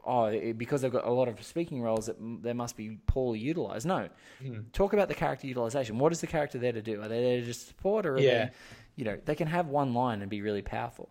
[0.05, 3.39] oh it, because they've got a lot of speaking roles that they must be poorly
[3.39, 3.87] utilized.
[3.87, 4.09] No,
[4.43, 4.71] Mm.
[4.71, 5.97] talk about the character utilization.
[5.97, 7.01] What is the character there to do?
[7.01, 8.45] Are they there to just support, or are Yeah.
[8.45, 8.51] they,
[8.95, 11.09] you know, they can have one line and be really powerful.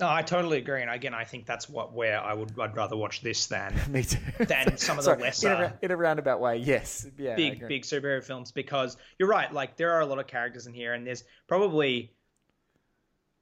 [0.00, 0.82] No, I totally agree.
[0.82, 4.02] And again, I think that's what where I would I'd rather watch this than Me
[4.02, 4.18] too.
[4.44, 6.56] than some of the Sorry, lesser in, a, in a roundabout way.
[6.56, 9.52] Yes, yeah, big big superhero films because you're right.
[9.52, 12.12] Like there are a lot of characters in here, and there's probably.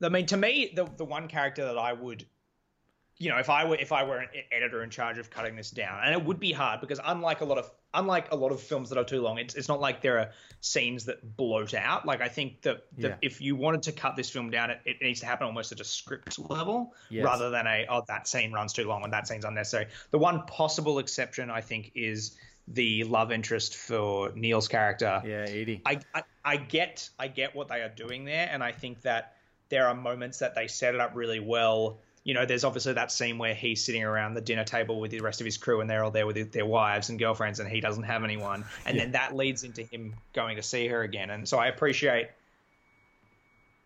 [0.03, 2.27] I mean, to me, the the one character that I would,
[3.23, 5.71] you know, if I were if I were an editor in charge of cutting this
[5.71, 8.61] down, and it would be hard because unlike a lot of unlike a lot of
[8.61, 10.31] films that are too long, it's it's not like there are
[10.61, 12.05] scenes that bloat out.
[12.05, 13.17] Like I think that, that Yeah.
[13.23, 15.79] if you wanted to cut this film down, it, it needs to happen almost at
[15.79, 17.25] a script level Yes.
[17.25, 19.87] rather than a oh that scene runs too long and that scene's unnecessary.
[20.11, 25.23] The one possible exception I think is the love interest for Neil's character.
[25.25, 25.83] Yeah, Edie.
[25.87, 29.37] I, I I get I get what they are doing there, and I think that
[29.69, 32.01] there are moments that they set it up really well.
[32.25, 35.21] You know, there's obviously that scene where he's sitting around the dinner table with the
[35.21, 37.81] rest of his crew, and they're all there with their wives and girlfriends, and he
[37.81, 38.65] doesn't have anyone.
[38.87, 41.31] And then that leads into him going to see her again.
[41.31, 42.29] And so I appreciate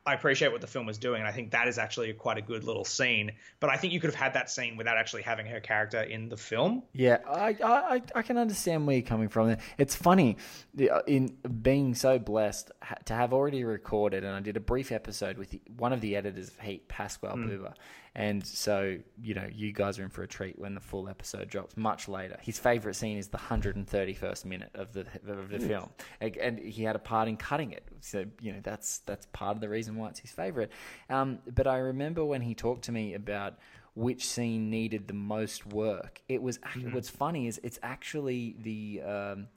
[0.07, 2.43] I appreciate what the film was doing, and I think that is actually quite a
[2.43, 3.33] good little scene.
[3.59, 6.29] But I think you could have had that scene without actually having her character in
[6.29, 6.85] the film.
[6.93, 9.57] Yeah, I, I I can understand where you're coming from.
[9.79, 10.37] It's funny
[10.81, 12.71] uh, in being so blessed
[13.07, 16.51] to have already recorded, and I did a brief episode with one of the editors
[16.51, 17.75] of Heat, Pasquale Buba,
[18.17, 21.49] and so you know you guys are in for a treat when the full episode
[21.49, 22.39] drops much later.
[22.41, 26.83] His favorite scene is the 131st minute of the of the film, and, and he
[26.83, 27.85] had a part in cutting it.
[28.01, 30.73] So you know that's that's part of the reason why it's his favorite.
[31.11, 33.59] Um, but I remember when he talked to me about
[33.95, 36.23] which scene needed the most work.
[36.27, 39.49] It was ac- what's funny is it's actually the um,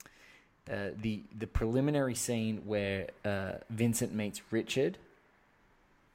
[0.70, 4.98] uh, the the preliminary scene where uh, Vincent meets Richard,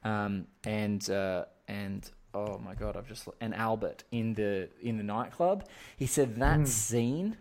[0.03, 5.03] um, and uh, and oh my god, I've just and Albert in the in the
[5.03, 5.67] nightclub.
[5.97, 7.37] He said that scene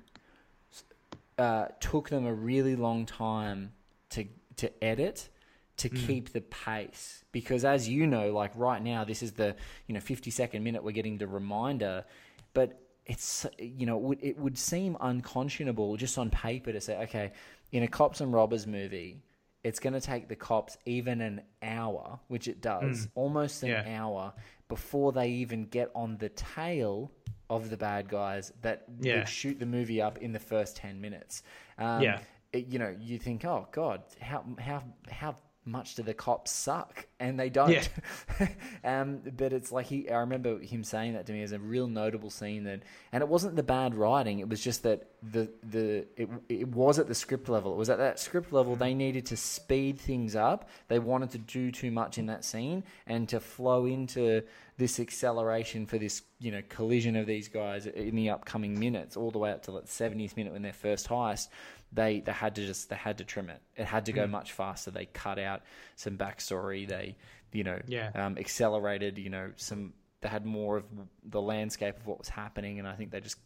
[1.36, 3.72] uh, took them a really long time
[4.10, 4.24] to
[4.56, 5.28] to edit
[5.76, 7.24] to keep the pace.
[7.32, 9.56] Because as you know like right now this is the
[9.88, 12.04] you know 50 second minute we're getting the reminder
[12.52, 16.96] but it's you know it would, it would seem unconscionable just on paper to say
[17.02, 17.32] okay
[17.72, 19.20] in a cops and robbers movie
[19.64, 24.00] it's going to take the cops even an hour which it does almost an Yeah.
[24.02, 24.32] hour
[24.68, 27.10] before they even get on the tail
[27.50, 29.16] of the bad guys that Yeah.
[29.18, 31.42] would shoot the movie up in the first 10 minutes
[31.78, 32.20] um, Yeah.
[32.52, 37.06] it- you know, you think, oh God, how how how much do the cops suck?
[37.20, 37.70] And they don't.
[37.70, 38.48] Yeah.
[38.84, 40.10] um, but it's like he.
[40.10, 42.64] I remember him saying that to me as a real notable scene.
[42.64, 44.40] That, and it wasn't the bad writing.
[44.40, 47.72] It was just that the the it, it was at the script level.
[47.72, 48.76] It was at that script level.
[48.76, 50.68] They needed to speed things up.
[50.88, 54.42] They wanted to do too much in that scene and to flow into
[54.76, 59.30] this acceleration for this you know collision of these guys in the upcoming minutes, all
[59.30, 61.48] the way up to the 70th minute when their first heist
[61.94, 63.62] they they had to just they had to trim it.
[63.76, 64.90] It had to go much faster.
[64.90, 65.62] They cut out
[65.96, 66.86] some backstory.
[66.88, 67.16] They
[67.52, 68.10] you know Yeah.
[68.14, 69.16] um, accelerated.
[69.18, 70.84] You know some they had more of
[71.24, 73.38] the landscape of what was happening, and I think they just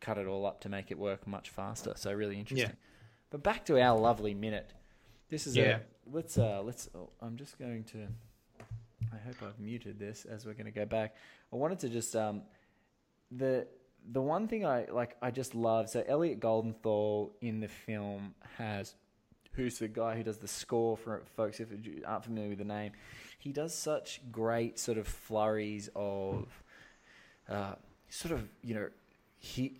[0.00, 1.92] cut it all up to make it work much faster.
[1.96, 2.70] So really interesting.
[2.70, 2.74] Yeah.
[3.30, 4.72] But back to our lovely minute.
[5.28, 5.78] This is Yeah.
[5.78, 5.80] a
[6.12, 6.88] let's uh let's.
[6.94, 8.06] Oh, I'm just going to.
[9.12, 11.14] I hope I've muted this as we're going to go back.
[11.52, 12.42] I wanted to just um
[13.30, 13.66] the
[14.12, 18.94] the one thing I like I just love so Elliot Goldenthal in the film has
[19.52, 22.64] who's the guy who does the score for folks if you aren't familiar with the
[22.64, 22.92] name
[23.38, 26.46] he does such great sort of flurries of
[27.48, 27.74] uh,
[28.08, 28.88] sort of you know
[29.38, 29.78] he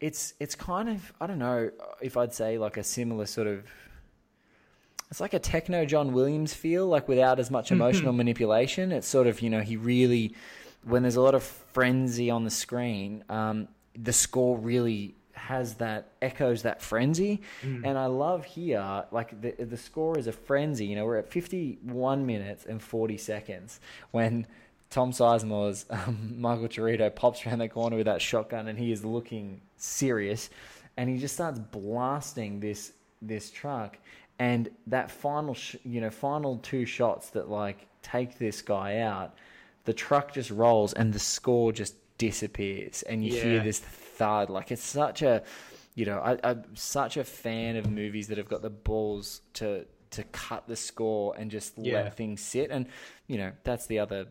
[0.00, 3.64] it's it's kind of I don't know if I'd say like a similar sort of
[5.14, 8.90] it's like a techno John Williams feel, like without as much emotional manipulation.
[8.90, 10.34] It's sort of, you know, he really,
[10.84, 16.12] when there's a lot of frenzy on the screen, um, the score really has that
[16.22, 17.42] echoes that frenzy.
[17.62, 20.86] And i love here like the the score is a frenzy.
[20.86, 23.80] You know we're at 51 minutes and 40 seconds
[24.12, 24.46] when
[24.90, 29.04] Tom Sizemore's um, Michael Cheritto pops around the corner with that shotgun and he is
[29.04, 30.50] looking serious.
[30.96, 33.98] And he just starts blasting this this truck.
[34.38, 39.34] And that final, sh- you know, final two shots that like take this guy out,
[39.84, 44.50] the truck just rolls and the score just disappears, and you hear this thud.
[44.50, 45.42] Like it's such a,
[45.94, 49.86] you know, I, I'm such a fan of movies that have got the balls to
[50.12, 51.94] to cut the score and just Yeah.
[51.94, 52.70] let things sit.
[52.70, 52.86] And
[53.26, 54.26] you know, that's the other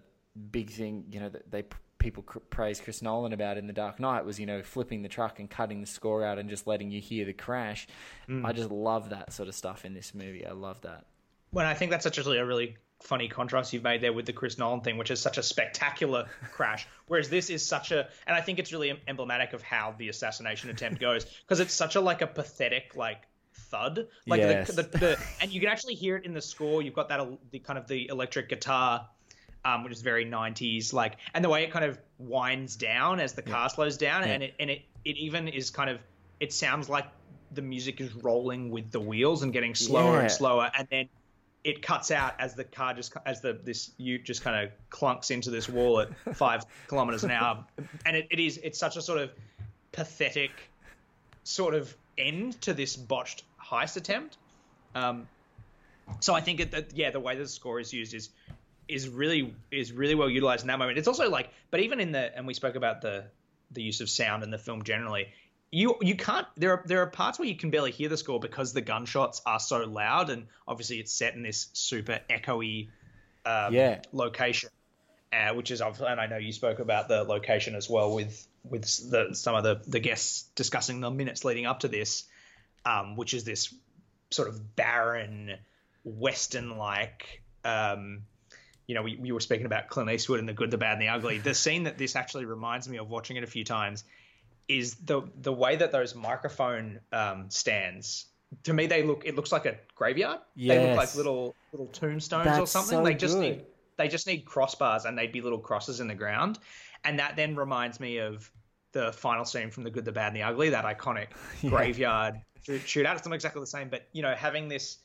[0.52, 1.06] big thing.
[1.12, 1.64] You know, that they
[2.00, 5.10] people cr- praise Chris Nolan about in The Dark Knight was you know flipping the
[5.10, 7.88] truck and cutting the score out and just letting you hear the crash.
[8.30, 8.46] Mm.
[8.46, 10.46] I just love that sort of stuff in this movie.
[10.46, 11.06] I love that.
[11.52, 14.58] Well, I think that's actually a really funny contrast you've made there with the Chris
[14.58, 18.42] Nolan thing, which is such a spectacular crash, whereas this is such a, and I
[18.42, 22.22] think it's really emblematic of how the assassination attempt goes because it's such a like
[22.22, 23.24] a pathetic like
[23.70, 24.68] thud, like Yes.
[24.74, 26.82] the, the, the, and you can actually hear it in the score.
[26.82, 29.08] You've got that the kind of the electric guitar.
[29.66, 33.32] Um, which is very 90s like and the way it kind of winds down as
[33.32, 36.00] the car slows down and it and it it even is kind of
[36.42, 37.06] it sounds like
[37.52, 40.20] the music is rolling with the wheels and getting slower Yeah.
[40.24, 41.08] and slower and then
[41.64, 45.32] it cuts out as the car just as the this ute just kind of clunks
[45.32, 47.66] into this wall at five kilometers an hour.
[48.06, 49.32] And it, it is it's such a sort of
[49.92, 50.52] pathetic
[51.44, 54.38] sort of end to this botched heist attempt.
[54.96, 55.28] Um
[56.20, 58.30] so i think it, that yeah the way the score is used is
[58.88, 60.98] is really is really well utilized in that moment.
[60.98, 63.26] It's also like but even in the and we spoke about the
[63.72, 65.28] the use of sound in the film generally
[65.74, 68.40] you you can't there are there are parts where you can barely hear the score
[68.40, 72.90] because the gunshots are so loud and obviously it's set in this super echoey
[73.46, 74.00] um, Yeah.
[74.12, 74.70] location
[75.34, 78.84] uh, which is and I know you spoke about the location as well with with
[79.10, 82.26] the some of the the guests discussing the minutes leading up to this
[82.86, 83.74] um, which is this
[84.30, 85.58] sort of barren
[86.04, 88.24] western like um,
[88.86, 91.02] you know, we, we were speaking about Clint Eastwood and the good, the bad, and
[91.02, 91.38] the ugly.
[91.38, 94.04] The scene that this actually reminds me of watching it a few times
[94.68, 98.28] is the the way that those microphone um, stands.
[98.64, 100.40] To me, they look it looks like a graveyard.
[100.56, 103.00] They look like little little tombstones or something.
[103.00, 103.42] so they just good.
[103.42, 103.66] need
[103.98, 106.60] they just need crossbars and they'd be little crosses in the ground.
[107.04, 108.50] And that then reminds me of
[108.94, 111.28] the final scene from The Good, the Bad, and the Ugly, that iconic
[111.68, 113.18] graveyard shootout.
[113.18, 115.00] It's not exactly the same, but you know, having this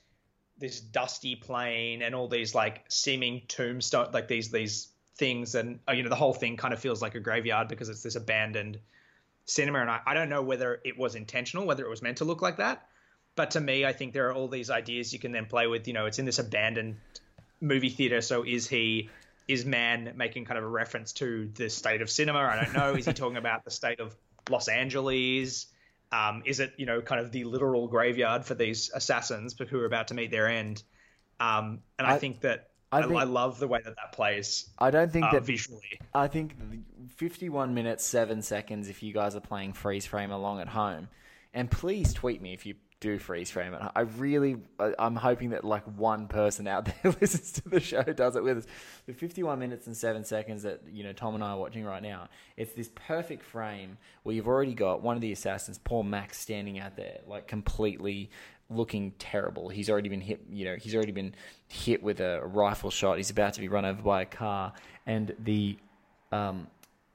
[0.58, 5.92] this dusty plain and all these like seeming tombstone like these these things and uh,
[5.92, 8.78] you know the whole thing kind of feels like a graveyard because it's this abandoned
[9.48, 12.24] cinema and I, I don't know whether it was intentional whether it was meant to
[12.24, 12.86] look like that
[13.34, 15.88] but to me i think there are all these ideas you can then play with
[15.88, 16.96] you know it's in this abandoned
[17.60, 19.08] movie theater so is he
[19.48, 22.40] is Mann making kind of a reference to the state of cinema?
[22.40, 22.94] I don't know.
[22.94, 24.14] Is he talking about the state of
[24.50, 25.66] los angeles?
[26.12, 29.86] Um, is it you know kind of the literal graveyard for these assassins who are
[29.86, 30.82] about to meet their end?
[31.40, 34.70] Um, and I, I- think that I think- I love the way that that plays
[34.78, 36.54] I don't think uh, that visually I think
[37.16, 41.08] 51 minutes, 7 seconds if you guys are playing freeze frame along at home.
[41.54, 43.80] And please tweet me if you do freeze frame it.
[43.94, 44.56] I really,
[44.98, 48.58] I'm hoping that like one person out there listens to the show does it with
[48.58, 48.66] us.
[49.06, 52.02] The 51 minutes and 7 seconds that, you know, Tom and I are watching right
[52.02, 56.38] now, it's this perfect frame where you've already got one of the assassins, Paul Max,
[56.38, 58.30] standing out there, like completely
[58.70, 59.68] looking terrible.
[59.68, 61.34] He's already been hit, you know, he's already been
[61.68, 63.16] hit with a rifle shot.
[63.16, 64.72] He's about to be run over by a car.
[65.06, 65.78] And the
[66.32, 66.66] um,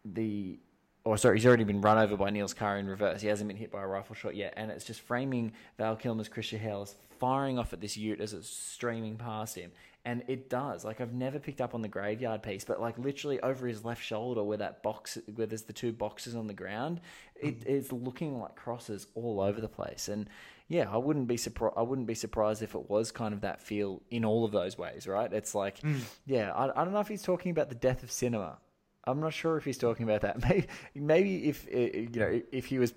[0.06, 0.58] the
[1.06, 3.22] or sorry, he's already been run over by Neil's car in reverse.
[3.22, 6.30] He hasn't been hit by a rifle shot yet, and it's just framing Val Kilmer's
[6.30, 9.72] Chris Shiherlis firing off at this Ute as it's streaming past him,
[10.06, 10.86] and it does.
[10.86, 14.04] Like I've never picked up on the graveyard piece, but like literally over his left
[14.04, 17.02] shoulder, where that box, where there's the two boxes on the ground,
[17.36, 20.30] it is looking like crosses all over the place, and
[20.68, 21.76] yeah, I wouldn't be surprised.
[21.78, 24.78] I wouldn't be surprised if it was kind of that feel in all of those
[24.78, 25.32] ways, right?
[25.32, 25.80] It's like,
[26.26, 28.58] yeah, I, I don't know if he's talking about the death of cinema.
[29.06, 30.42] I'm not sure if he's talking about that.
[30.50, 32.94] Maybe, maybe if you know, if he was,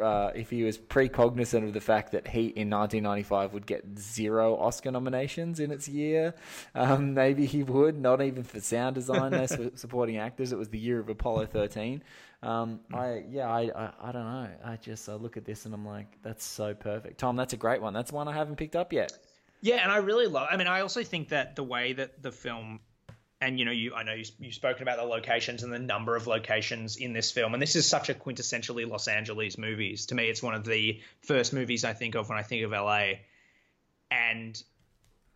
[0.00, 4.56] uh, if he was precognizant of the fact that he in 1995 would get zero
[4.56, 6.34] Oscar nominations in its year,
[6.74, 7.98] um, maybe he would.
[7.98, 10.52] Not even for sound design, no supporting actors.
[10.52, 12.02] It was the year of Apollo 13.
[12.42, 14.48] Um, I yeah, I, I I don't know.
[14.64, 17.18] I just I look at this and I'm like, that's so perfect.
[17.18, 17.92] Tom, that's a great one.
[17.92, 19.12] That's one I haven't picked up yet.
[19.60, 20.48] Yeah, and I really love.
[20.50, 22.80] I mean, I also think that the way that the film,
[23.42, 26.16] and you know, you I know you you've spoken about the locations and the number
[26.16, 30.06] of locations in this film, and this is such a quintessentially Los Angeles movies.
[30.06, 32.70] To me, it's one of the first movies I think of when I think of
[32.70, 33.16] LA,
[34.10, 34.62] and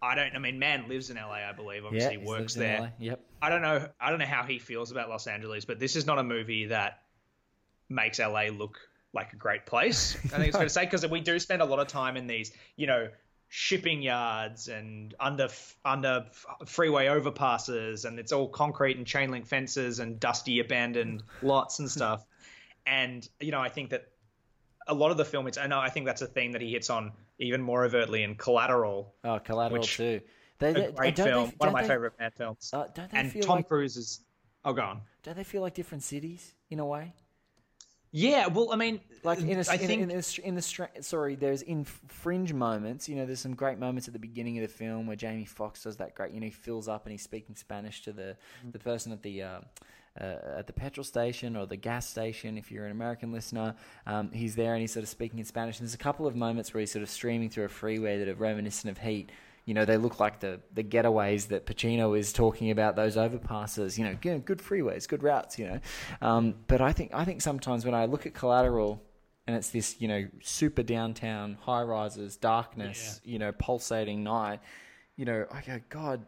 [0.04, 0.36] I don't.
[0.36, 1.84] I mean, Mann lives in LA, I believe.
[1.84, 2.92] Obviously, he's works there.
[2.98, 3.20] Yep.
[3.40, 3.88] I don't know.
[4.00, 6.66] I don't know how he feels about Los Angeles, but this is not a movie
[6.66, 7.02] that
[7.88, 8.78] makes LA look
[9.12, 10.16] like a great place.
[10.24, 12.26] I think it's fair to say because we do spend a lot of time in
[12.26, 13.08] these, you know,
[13.48, 15.48] shipping yards and under
[15.84, 16.26] under
[16.66, 21.90] freeway overpasses, and it's all concrete and chain link fences and dusty abandoned lots and
[21.90, 22.24] stuff.
[22.86, 24.08] And you know, I think that
[24.86, 26.70] a lot of the film, it's I know I think that's a theme that he
[26.70, 29.14] hits on even more overtly in Collateral.
[29.24, 30.20] Oh, Collateral Which- too.
[30.60, 32.70] They, A great don't they- film, one of my they- favorite Mann films.
[32.72, 34.20] Uh, don't they and feel Tom like Cruise is.
[34.64, 35.00] Oh, go on.
[35.24, 37.12] don't they feel like different cities in a way?
[38.12, 40.62] Yeah, well, I mean, Like in a, I in, think in, in, the, in the
[41.00, 43.08] sorry, there's in fringe moments.
[43.08, 45.82] You know, there's some great moments at the beginning of the film where Jamie Foxx
[45.82, 46.32] does that great.
[46.32, 48.36] You know, he fills up and he's speaking Spanish to the
[48.70, 49.42] the person at the.
[49.42, 49.60] Uh,
[50.20, 53.74] uh, at the petrol station or the gas station, if you're an American listener,
[54.06, 55.78] um, he's there and he's sort of speaking in Spanish.
[55.78, 58.28] And there's a couple of moments where he's sort of streaming through a freeway that
[58.28, 59.30] are reminiscent of Heat.
[59.64, 62.96] You know, they look like the, the getaways that Pacino is talking about.
[62.96, 65.58] Those overpasses, you know, good, good freeways, good routes.
[65.58, 65.80] You know,
[66.20, 69.02] um, but I think I think sometimes when I look at Collateral,
[69.46, 74.60] and it's this you know super downtown high rises darkness you know pulsating night
[75.16, 76.24] you know i go god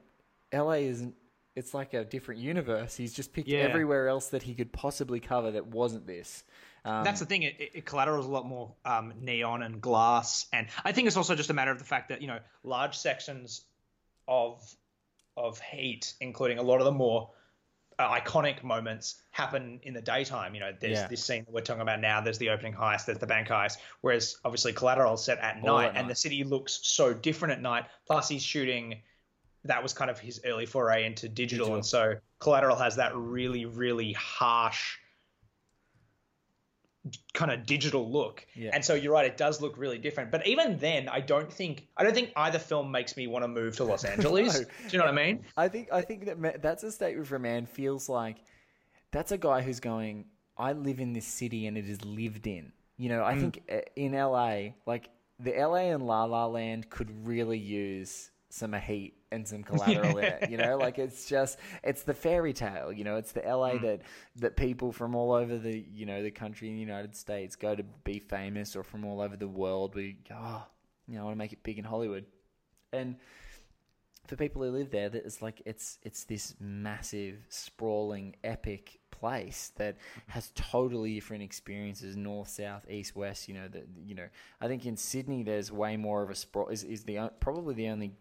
[0.52, 1.14] la isn't
[1.56, 3.60] it's like a different universe he's just picked Yeah.
[3.60, 6.44] everywhere else that he could possibly cover that wasn't this
[6.84, 7.42] um, That's the thing.
[7.42, 11.16] It, it, Collateral is a lot more um, neon and glass, and I think it's
[11.16, 13.62] also just a matter of the fact that you know large sections
[14.28, 14.62] of
[15.36, 17.30] of Heat, including a lot of the more
[17.98, 20.54] uh, iconic moments, happen in the daytime.
[20.54, 21.08] You know, there's Yeah.
[21.08, 22.20] this scene that we're talking about now.
[22.20, 23.06] There's the opening heist.
[23.06, 23.78] There's the bank heist.
[24.02, 26.08] Whereas obviously Collateral is set at All night, at and night.
[26.10, 27.86] the city looks so different at night.
[28.06, 29.02] Plus, he's shooting.
[29.66, 31.74] That was kind of his early foray into digital, Digital.
[31.76, 34.96] and so Collateral has that really, really harsh
[37.34, 38.46] kind of digital look.
[38.54, 38.70] Yeah.
[38.72, 40.30] And so you're right, it does look really different.
[40.30, 43.48] But even then, I don't think I don't think either film makes me want to
[43.48, 44.58] move to Los Angeles.
[44.60, 44.64] No.
[44.64, 45.44] Do you know what I mean?
[45.56, 48.38] I think I think that that's a statement for a man feels like
[49.12, 50.26] that's a guy who's going.
[50.58, 52.72] I live in this city and it is lived in.
[52.96, 57.26] You know, I think uh, in LA, like the LA and La La Land could
[57.26, 60.50] really use some heat and some collateral in it.
[60.50, 62.92] You know, like it's just it's the fairy tale.
[62.92, 63.82] You know, it's the LA mm.
[63.82, 64.02] that
[64.36, 67.74] that people from all over the you know the country in the United States go
[67.74, 69.94] to be famous, or from all over the world.
[69.94, 70.64] We go, oh,
[71.06, 72.26] you know, I want to make it big in Hollywood,
[72.92, 73.16] and
[74.26, 79.72] for people who live there, that it's like it's it's this massive, sprawling, epic place
[79.76, 80.32] that mm-hmm.
[80.32, 83.48] has totally different experiences, north, south, east, west.
[83.48, 84.28] You know that you know.
[84.60, 86.68] I think in Sydney, there's way more of a sprawl.
[86.68, 88.12] Is is the uh, probably the only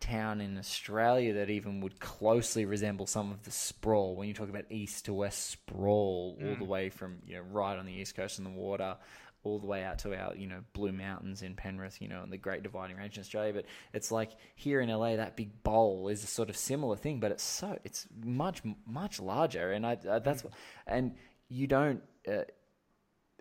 [0.00, 4.48] town in Australia that even would closely resemble some of the sprawl when you talk
[4.48, 8.16] about east to west sprawl, all the way from you know right on the east
[8.16, 8.96] coast and the water,
[9.42, 12.32] all the way out to our you know Blue Mountains in Penrith, you know, and
[12.32, 13.52] the Great Dividing Range in Australia.
[13.52, 17.20] But it's like here in LA, that big bowl is a sort of similar thing,
[17.20, 20.44] but it's so it's much much larger, and I uh, that's
[20.86, 21.14] and
[21.48, 22.02] you don't.
[22.30, 22.42] Uh,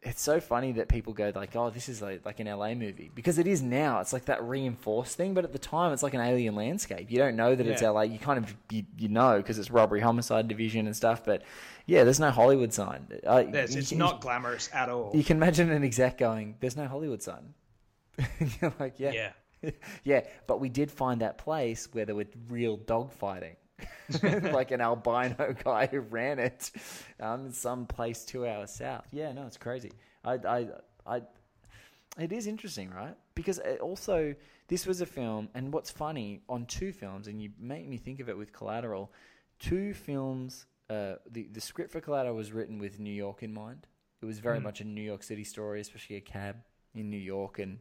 [0.03, 3.11] it's so funny that people go like, "Oh, this is like, like an LA movie,"
[3.13, 3.99] because it is now.
[3.99, 7.11] It's like that reinforced thing, but at the time, it's like an alien landscape.
[7.11, 7.89] You don't know that it's Yeah.
[7.89, 8.01] LA.
[8.03, 11.23] You kind of you, you know because it's robbery, homicide division, and stuff.
[11.25, 11.43] But
[11.85, 13.07] yeah, there's no Hollywood sign.
[13.25, 15.11] Uh, There's, it's can- not glamorous at all.
[15.13, 17.53] You can imagine an exec going, "There's no Hollywood sign."
[18.61, 19.31] You're like, yeah,
[19.61, 19.71] Yeah.
[20.03, 23.55] yeah, but we did find that place where there were real dog fighting.
[24.51, 26.71] like an albino guy who ran it
[27.19, 29.07] um, in some place two hours south.
[29.11, 29.91] Yeah, no, it's crazy.
[30.23, 30.67] I, I,
[31.05, 31.21] I,
[32.17, 33.15] it is interesting, right?
[33.35, 34.35] Because it also,
[34.67, 38.19] this was a film, and what's funny on two films, and you make me think
[38.19, 39.11] of it with Collateral.
[39.59, 43.87] Two films, uh, the the script for Collateral was written with New York in mind.
[44.21, 46.57] It was very much a New York City story, especially a cab
[46.93, 47.79] in New York, and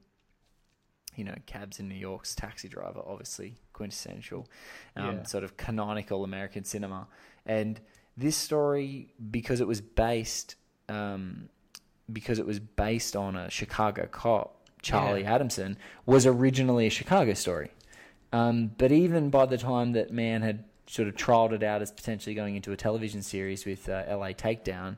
[1.18, 4.46] you know, cabs in New York's Taxi Driver, obviously quintessential,
[4.96, 5.22] um, Yeah.
[5.24, 7.08] sort of canonical American cinema.
[7.44, 7.80] And
[8.16, 10.54] this story, because it was based,
[10.88, 11.48] um,
[12.12, 15.34] because it was based on a Chicago cop, Charlie Yeah.
[15.34, 17.72] Adamson, was originally a Chicago story.
[18.32, 21.90] Um, but even by the time that Mann had sort of trialed it out as
[21.90, 24.96] potentially going into a television series with uh, LA Takedown,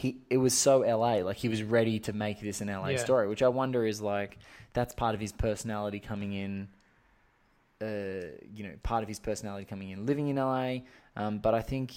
[0.00, 2.96] he it was so LA, like he was ready to make this an LA Yeah.
[2.96, 4.38] story, which I wonder is like
[4.72, 6.68] that's part of his personality coming in.
[7.82, 10.80] Uh, you know, part of his personality coming in, living in LA.
[11.16, 11.92] Um, but I think,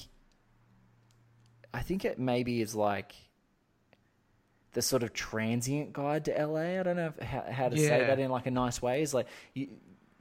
[1.74, 3.14] I think it maybe is like
[4.74, 6.80] the sort of transient guide to LA.
[6.80, 8.08] I don't know if, how, how to say Yeah.
[8.08, 9.02] that in like a nice way.
[9.02, 9.68] Is like you,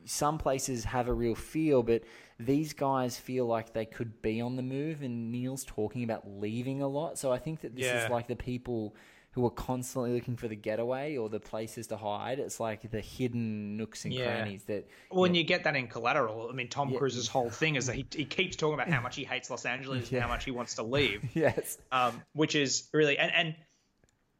[0.04, 2.02] some places have a real feel, but
[2.44, 5.02] these guys feel like they could be on the move.
[5.02, 8.04] And Neil's talking about leaving a lot, so I think that this Yeah.
[8.04, 8.94] is like the people
[9.32, 12.38] who are constantly looking for the getaway or the places to hide.
[12.38, 14.24] It's like the hidden nooks and Yeah.
[14.24, 14.86] crannies that.
[15.10, 16.50] Well, and you get that in Collateral.
[16.50, 16.98] I mean, Tom Yeah.
[16.98, 19.64] Cruise's whole thing is that he, he keeps talking about how much he hates Los
[19.64, 21.78] Angeles and how much he wants to leave, Yes.
[21.90, 23.56] um, which is really and and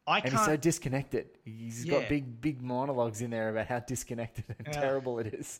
[0.05, 0.35] I And can't.
[0.35, 1.27] he's so disconnected.
[1.45, 2.01] He's Yeah.
[2.01, 4.79] got big, big monologues in there about how disconnected and Yeah.
[4.79, 5.59] terrible it is.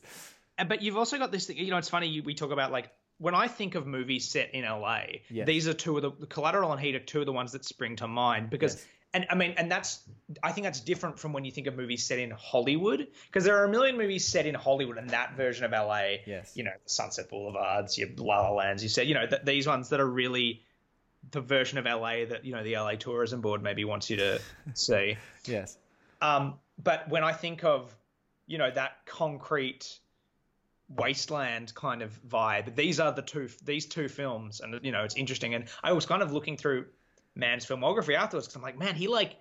[0.63, 1.57] But you've also got this thing.
[1.57, 2.07] You know, it's funny.
[2.07, 2.89] You, we talk about like
[3.19, 5.01] when I think of movies set in LA.
[5.29, 5.45] Yes.
[5.47, 7.63] These are two of the, the Collateral and Heat are two of the ones that
[7.65, 8.85] spring to mind because Yes.
[9.13, 10.01] and I mean, and that's
[10.41, 13.57] I think that's different from when you think of movies set in Hollywood, because there
[13.61, 16.51] are a million movies set in Hollywood, and that version of LA, Yes.
[16.55, 19.67] you know, the Sunset Boulevards, your La La Lands, you said, you know, th- these
[19.67, 20.63] ones that are really
[21.31, 24.41] the version of LA that you know the LA Tourism Board maybe wants you to
[24.73, 25.15] see.
[25.45, 25.77] Yes.
[26.21, 27.95] Um, but when I think of,
[28.47, 29.99] you know, that concrete
[30.95, 35.15] wasteland kind of vibe, these are the two these two films, and you know, it's
[35.15, 35.53] interesting.
[35.55, 36.85] And I was kind of looking through
[37.35, 39.37] Mann's filmography afterwards because I'm like, man, he like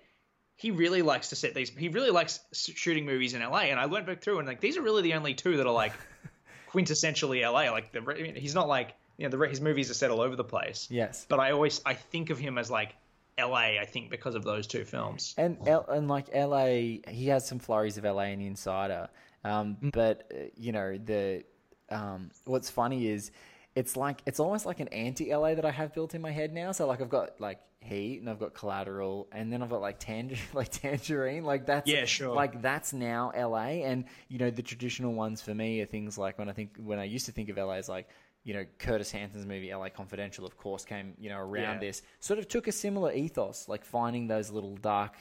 [0.55, 1.69] he really likes to set these.
[1.69, 3.61] He really likes shooting movies in LA.
[3.63, 5.73] And I went back through and like these are really the only two that are
[5.73, 5.93] like
[6.71, 7.71] quintessentially LA.
[7.71, 10.43] Like the he's not like you know the his movies are set all over the
[10.43, 10.87] place.
[10.89, 11.25] Yes.
[11.27, 12.95] But I always I think of him as like
[13.39, 13.79] LA.
[13.79, 15.33] I think because of those two films.
[15.37, 19.09] And L- and like LA, he has some flurries of LA in the Insider.
[19.43, 21.43] Um, but uh, you know the
[21.89, 23.31] um, what's funny is
[23.75, 26.53] it's like it's almost like an anti LA that I have built in my head
[26.53, 26.71] now.
[26.71, 29.99] So like I've got like Heat and I've got Collateral and then I've got like
[29.99, 31.43] Tanger like Tangerine.
[31.43, 32.33] Like that's Yeah, sure.
[32.33, 33.83] Like that's now LA.
[33.83, 36.99] And you know the traditional ones for me are things like when I think when
[36.99, 38.07] I used to think of LA as like.
[38.45, 41.79] You know, Curtis Hanson's movie LA Confidential, of course, came you know around Yeah.
[41.79, 42.01] this.
[42.19, 45.15] Sort of took a similar ethos, like finding those little dark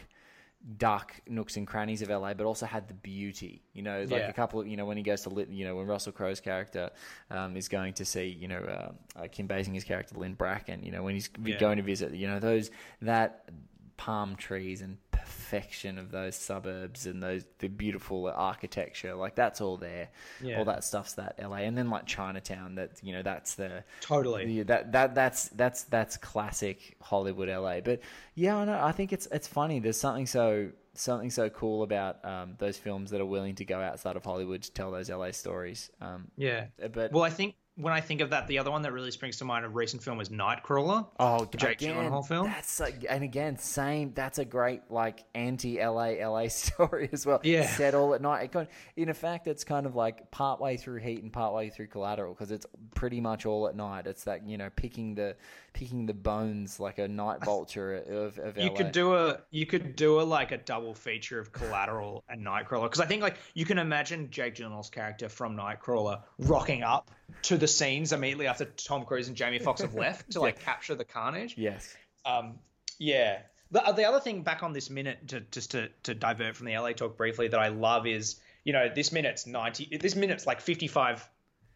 [0.79, 3.63] dark nooks and crannies of LA, but also had the beauty.
[3.73, 4.29] You know, like Yeah.
[4.29, 6.41] a couple of, you know, when he goes to, lit, you know, when Russell Crowe's
[6.41, 6.91] character
[7.31, 10.93] um, is going to see, you know, uh, uh, Kim Basinger's character, Lynn Bracken, you
[10.93, 11.59] know, when he's Yeah.
[11.59, 13.51] going to visit, you know, those, that
[13.97, 19.77] palm trees and perfection of those suburbs and those, the beautiful architecture, like that's all
[19.77, 20.09] there.
[20.43, 20.59] Yeah.
[20.59, 21.59] All that stuff's that LA.
[21.59, 24.51] And then like Chinatown, that, you know, that's the, Totally.
[24.51, 27.81] yeah, that that that's that's that's classic Hollywood LA.
[27.81, 28.01] But
[28.35, 28.81] yeah, I know.
[28.83, 29.79] I think it's it's funny.
[29.81, 33.81] There's something so something so cool about um, those films that are willing to go
[33.81, 35.91] outside of Hollywood to tell those LA stories.
[36.01, 36.67] Um, Yeah.
[36.93, 39.39] but Well, I think when I think of that, the other one that really springs
[39.39, 41.07] to mind, of recent film, is Nightcrawler.
[41.19, 42.47] oh, the Jake Gyllenhaal film.
[42.47, 44.13] That's like, and again, same.
[44.15, 47.41] That's a great like anti LA LA story as well.
[47.43, 47.67] Yeah.
[47.67, 48.45] set all at night.
[48.45, 52.35] It kind in effect, it's kind of like partway through Heat and partway through Collateral
[52.35, 54.07] because it's pretty much all at night.
[54.07, 55.35] It's that you know picking the
[55.73, 58.77] picking the bones like a night vulture of, of You LA.
[58.77, 62.83] could do a you could do a like a double feature of Collateral and Nightcrawler
[62.83, 67.11] because I think like you can imagine Jake Gyllenhaal's character from Nightcrawler rocking up
[67.45, 70.97] to the scenes immediately after Tom Cruise and Jamie Foxx have left to like capture
[70.97, 71.55] the carnage.
[71.57, 71.95] yes.
[72.25, 72.59] Um,
[72.99, 73.39] yeah.
[73.71, 76.77] The, the other thing back on this minute, to, just to, to divert from the
[76.77, 80.61] LA talk briefly, that I love is, you know, this minute's 90, this minute's like
[80.61, 81.29] 55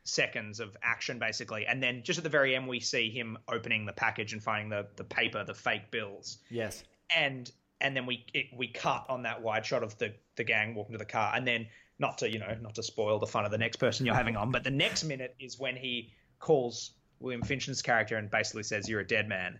[0.03, 1.67] seconds of action basically.
[1.69, 4.69] And then just at the very end, we see him opening the package and finding
[4.69, 6.39] the, the paper, the fake bills.
[6.51, 6.83] Yes.
[7.17, 7.49] And,
[7.81, 10.95] and then we, it, we cut on that wide shot of the, the gang walking
[10.95, 11.33] to the car.
[11.33, 11.69] And then
[11.99, 14.37] not to, you know, not to spoil the fun of the next person you're having
[14.37, 18.89] on, but the next minute is when he calls William Fichtner's character and basically says,
[18.89, 19.59] you're a dead man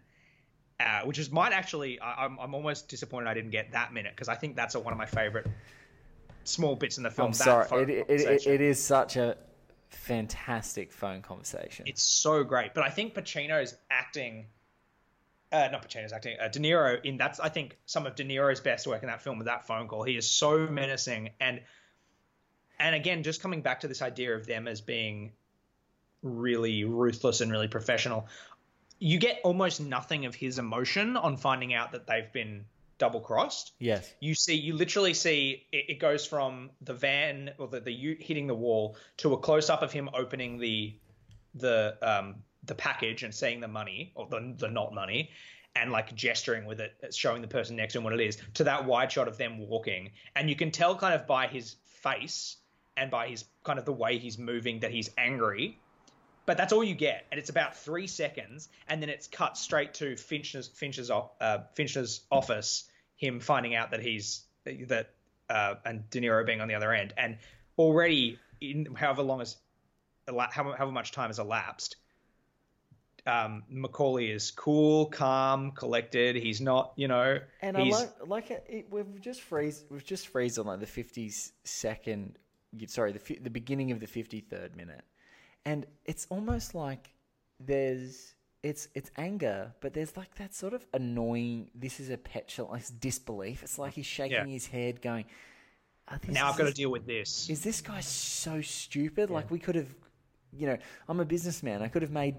[0.79, 1.99] uh, which is might actually.
[2.01, 4.81] I, I'm I'm almost disappointed I didn't get that minute because I think that's a,
[4.81, 5.47] one of my favorite
[6.45, 7.29] small bits in the film.
[7.29, 7.83] I'm that sorry.
[7.83, 9.37] It, it, it, it is such a
[9.89, 11.87] fantastic phone conversation.
[11.89, 14.47] It's so great, but I think Pacino's acting.
[15.53, 16.37] Uh, not Pacino's acting.
[16.41, 19.23] Uh, De Niro in that's I think some of De Niro's best work in that
[19.23, 20.03] film with that phone call.
[20.03, 21.61] He is so menacing and
[22.79, 25.33] and again just coming back to this idea of them as being
[26.23, 28.29] really ruthless and really professional.
[28.99, 32.65] You get almost nothing of his emotion on finding out that they've been
[32.99, 33.73] double crossed.
[33.79, 34.11] yes.
[34.21, 38.23] you see you literally see it, it goes from the van or the, the ute
[38.23, 40.95] hitting the wall to a close up of him opening the
[41.57, 45.31] the um the package and seeing the money or the, the not money
[45.75, 48.65] and like gesturing with it showing the person next to him what it is to
[48.65, 52.57] that wide shot of them walking and you can tell kind of by his face
[52.97, 55.79] and by his kind of the way he's moving that he's angry.
[56.47, 59.95] But that's all you get, and it's about three seconds, and then it's cut straight
[59.95, 62.85] to Finch's Finch's uh, Finch's office,
[63.17, 65.11] him finding out that he's that
[65.51, 67.39] uh, and De Niro being on the other end, and
[67.79, 69.57] already in however long as
[70.29, 71.97] ela- however, much time has elapsed,
[73.27, 76.37] um, McCauley is cool, calm, collected.
[76.37, 80.29] He's not, you know, And I like like it, it, we've just phrased we've just
[80.29, 81.33] phrased on like the fifty
[81.65, 82.39] second
[82.87, 85.03] sorry the the beginning of the fifty third minute,
[85.65, 87.11] and it's almost like
[87.61, 91.71] there's it's it's anger, but there's like that sort of annoying.
[91.75, 93.63] This is a petulant disbelief.
[93.63, 94.45] It's like he's shaking Yeah.
[94.47, 95.25] his head, going.
[96.11, 97.49] "Oh, this now I've got to deal with this.
[97.51, 99.31] is this guy so stupid?
[99.31, 99.89] Like we could have,
[100.53, 100.77] you know,
[101.09, 101.83] I'm a businessman.
[101.83, 102.37] I could have made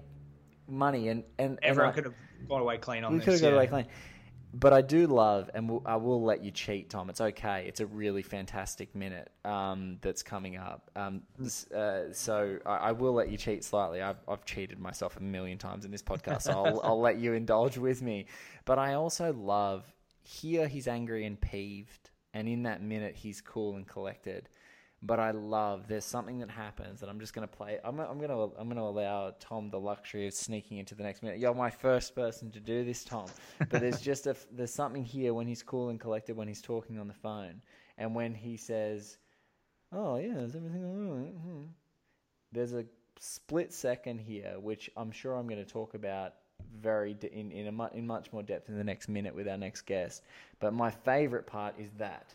[0.68, 2.14] money, and and and Everyone I- could have
[2.48, 3.24] gone away clean on we this.
[3.24, 3.86] could have got away clean.
[4.54, 7.10] But I do love, and we'll, I will let you cheat, Tom.
[7.10, 7.66] It's okay.
[7.68, 10.90] It's a really fantastic minute um, that's coming up.
[10.96, 11.22] Um,
[11.74, 14.00] uh, so I, I will let you cheat slightly.
[14.00, 17.34] I've, I've cheated myself a million times in this podcast, so I'll, I'll let you
[17.34, 18.26] indulge with me.
[18.64, 19.84] But I also love
[20.22, 24.48] here he's angry and peeved, and in that minute he's cool and collected.
[25.00, 27.78] But I love there's something that happens that I'm just gonna play.
[27.84, 31.38] I'm I'm gonna I'm gonna allow Tom the luxury of sneaking into the next minute.
[31.38, 33.26] You're my first person to do this, Tom.
[33.70, 36.98] But there's just a there's something here when he's cool and collected when he's talking
[36.98, 37.62] on the phone,
[37.96, 39.18] and when he says,
[39.92, 41.62] "Oh yeah, is everything all right?" Hmm.
[42.50, 42.84] There's a
[43.20, 46.34] split second here, which I'm sure I'm going to talk about
[46.80, 49.56] very in in, a mu- in much more depth in the next minute with our
[49.56, 50.22] next guest.
[50.60, 52.34] But my favorite part is that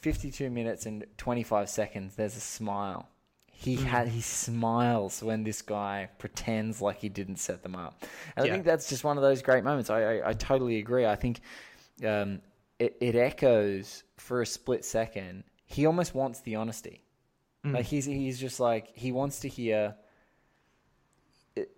[0.00, 2.14] 52 minutes and 25 seconds.
[2.14, 3.08] There's a smile.
[3.50, 8.04] He had he smiles when this guy pretends like he didn't set them up.
[8.36, 9.90] And I think that's just one of those great moments.
[9.90, 11.04] I I, I totally agree.
[11.04, 11.40] I think
[12.06, 12.40] um,
[12.78, 15.42] it, it echoes for a split second.
[15.64, 17.02] He almost wants the honesty.
[17.64, 19.96] Like he's he's just like he wants to hear.
[21.56, 21.70] It,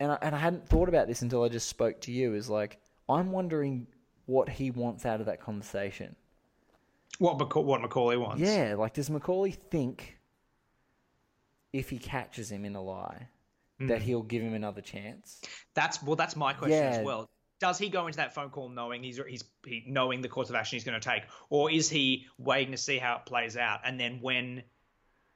[0.00, 2.34] and I, and I hadn't thought about this until I just spoke to you.
[2.34, 3.86] Is like I'm wondering
[4.26, 6.16] what he wants out of that conversation.
[7.20, 8.40] What Maca- what McCauley wants.
[8.40, 10.18] Yeah, like does McCauley think
[11.70, 13.28] if he catches him in a lie
[13.78, 13.88] hmm.
[13.88, 15.38] that he'll give him another chance?
[15.74, 16.16] That's well.
[16.16, 16.98] That's my question Yeah.
[16.98, 17.28] as well.
[17.60, 20.54] Does he go into that phone call knowing he's he's he, knowing the course of
[20.54, 23.80] action he's going to take, or is he waiting to see how it plays out,
[23.84, 24.62] and then when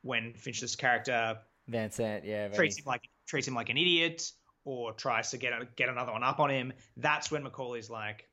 [0.00, 4.32] when Finch's character Van Zant, yeah, very- treats him like treats him like an idiot,
[4.64, 8.26] or tries to get get another one up on him, that's when McCauley's like,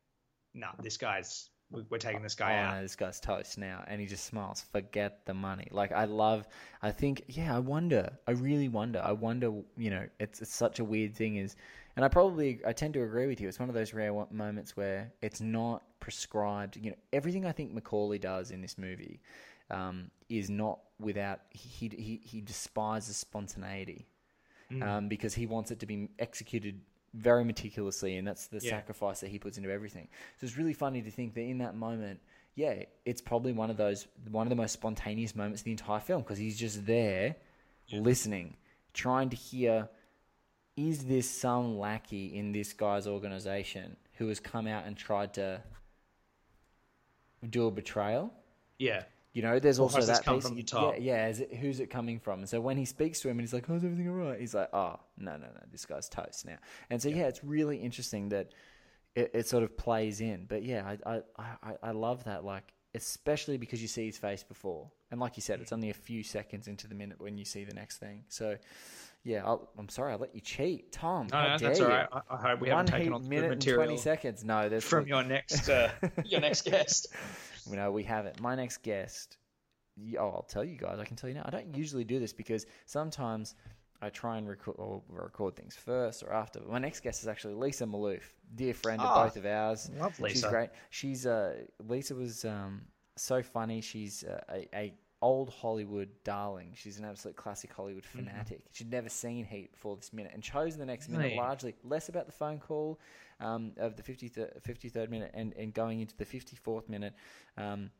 [0.53, 1.49] "No, this guy's
[1.89, 4.63] we're taking this guy oh, out." no, this guy's toast now, and he just smiles.
[4.71, 5.67] Forget the money.
[5.71, 6.47] Like I love.
[6.81, 7.23] I think.
[7.27, 8.11] Yeah, I wonder.
[8.27, 9.01] I really wonder.
[9.03, 9.51] I wonder.
[9.77, 11.37] You know, it's it's such a weird thing.
[11.37, 11.55] Is,
[11.95, 13.47] and I probably I tend to agree with you.
[13.47, 16.77] It's one of those rare moments where it's not prescribed.
[16.77, 19.21] You know, everything I think McCauley does in this movie
[19.69, 21.41] um, is not without.
[21.51, 24.07] He he he despises spontaneity.
[24.81, 26.79] Um, because he wants it to be executed
[27.13, 28.69] very meticulously, and that's the Yeah.
[28.71, 30.07] sacrifice that he puts into everything.
[30.37, 32.21] So it's really funny to think that in that moment,
[32.55, 35.99] yeah, it's probably one of those one of the most spontaneous moments of the entire
[35.99, 37.35] film because he's just there,
[37.91, 38.57] listening,
[38.93, 39.89] trying to hear.
[40.77, 45.61] Is this some lackey in this guy's organization who has come out and tried to
[47.49, 48.33] do a betrayal?
[48.79, 49.03] Yeah,
[49.33, 50.45] You know, there's also that piece.
[50.45, 50.95] from the top?
[50.95, 51.27] Yeah, yeah.
[51.29, 52.39] Is it, who's it coming from?
[52.39, 54.53] And so when he speaks to him and he's like, "How's everything all right?" He's
[54.53, 55.61] like, "Oh, no, no, no.
[55.71, 56.57] This guy's toast now."
[56.89, 58.49] And so yeah, it's really interesting that
[59.15, 60.45] it, it sort of plays in.
[60.49, 61.21] But yeah, I, I,
[61.63, 62.43] I, I love that.
[62.43, 65.93] Like, especially because you see his face before, and like you said, it's only a
[65.93, 68.23] few seconds into the minute when you see the next thing.
[68.27, 68.57] So
[69.23, 71.27] yeah, I'll, I'm sorry, I let you cheat, Tom.
[71.31, 72.07] no, no, dare that's all right.
[72.11, 74.43] I, I hope we One haven't taken on the material twenty seconds.
[74.43, 75.91] No, there's from your next uh,
[76.25, 77.07] your next guest.
[77.69, 78.39] No, we have it.
[78.41, 79.37] My next guest,
[80.17, 80.99] oh, I'll tell you guys.
[80.99, 81.43] I can tell you now.
[81.45, 83.55] I don't usually do this because sometimes
[84.01, 86.59] I try and record or record things first or after.
[86.59, 88.23] But my next guest is actually Lisa Maloof,
[88.55, 89.89] dear friend of Oh, both of ours.
[89.99, 90.35] love Lisa.
[90.35, 90.69] She's great.
[90.89, 91.55] She's uh,
[91.87, 92.81] Lisa was um,
[93.15, 93.81] so funny.
[93.81, 96.71] She's uh, a, a old Hollywood darling.
[96.75, 98.25] She's an absolute classic Hollywood Mm-hmm.
[98.27, 98.61] fanatic.
[98.71, 102.25] She'd never seen Heat before this minute and chose the next minute largely less about
[102.25, 102.99] the phone call
[103.39, 107.13] um, of the 53rd, 53rd minute and, and going into the 54th minute.
[107.57, 107.91] Um,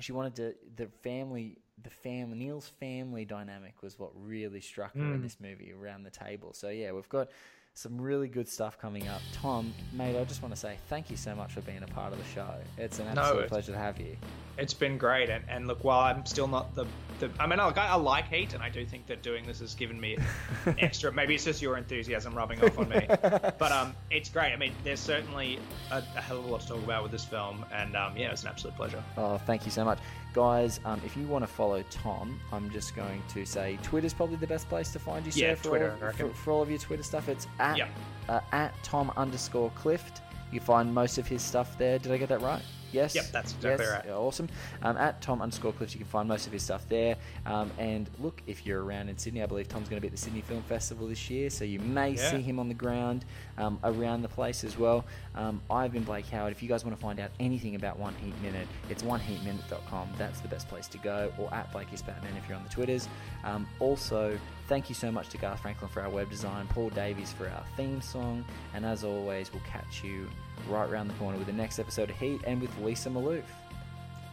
[0.00, 5.00] she wanted to the family the family Neil's family dynamic was what really struck her
[5.14, 5.22] in Mm.
[5.22, 6.52] this movie around the table.
[6.52, 7.28] So yeah, we've got
[7.74, 9.22] some really good stuff coming up.
[9.32, 12.12] Tom, mate, I just want to say thank you so much for being a part
[12.12, 12.46] of the show.
[12.76, 14.16] It's an No, absolute it's- pleasure to have you.
[14.58, 16.84] It's been great, and, and look, while I'm still not the,
[17.20, 19.74] the I mean, I, I like Heat, and I do think that doing this has
[19.74, 20.18] given me
[20.78, 21.10] extra.
[21.10, 24.52] Maybe it's just your enthusiasm rubbing off on me, but um, it's great.
[24.52, 25.58] I mean, there's certainly
[25.90, 28.30] a, a hell of a lot to talk about with this film, and um, yeah,
[28.30, 29.02] it's an absolute pleasure.
[29.16, 29.98] Oh, thank you so much.
[30.32, 34.36] Guys, um, if you want to follow Tom, I'm just going to say Twitter's probably
[34.36, 36.70] the best place to find you, Yeah, sir, for, Twitter, all, for, for all of
[36.70, 37.28] your Twitter stuff.
[37.28, 37.88] It's at, Yep.
[38.28, 40.22] uh, at Tom underscore Clift.
[40.50, 41.98] You find most of his stuff there.
[41.98, 42.62] Did I get that right?
[42.92, 43.14] Yes.
[43.14, 43.94] Yep, that's exactly yes?
[43.94, 44.04] right.
[44.06, 44.48] Yeah, awesome.
[44.82, 47.16] Um, at Tom underscore Clift, you can find most of his stuff there.
[47.46, 50.12] Um, and look, if you're around in Sydney, I believe Tom's going to be at
[50.12, 52.30] the Sydney Film Festival this year, so you may Yeah.
[52.30, 53.24] see him on the ground
[53.58, 55.04] um, around the place as well.
[55.34, 56.52] Um, I've been Blake Howard.
[56.52, 60.08] If you guys want to find out anything about One Heat Minute, it's oneheatminute.com.
[60.18, 62.70] That's the best place to go, or at Blake is Batman if you're on the
[62.70, 63.08] Twitters.
[63.44, 64.38] Um, also,
[64.68, 67.64] thank you so much to Garth Franklin for our web design, Paul Davies for our
[67.76, 70.28] theme song, and as always, we'll catch you
[70.68, 73.44] right around the corner with the next episode of Heat and with Lisa Maloof.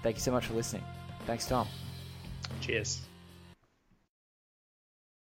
[0.04, 0.84] Thank you so much for listening.
[1.26, 1.68] Thanks, Tom.
[2.62, 3.09] Cheers.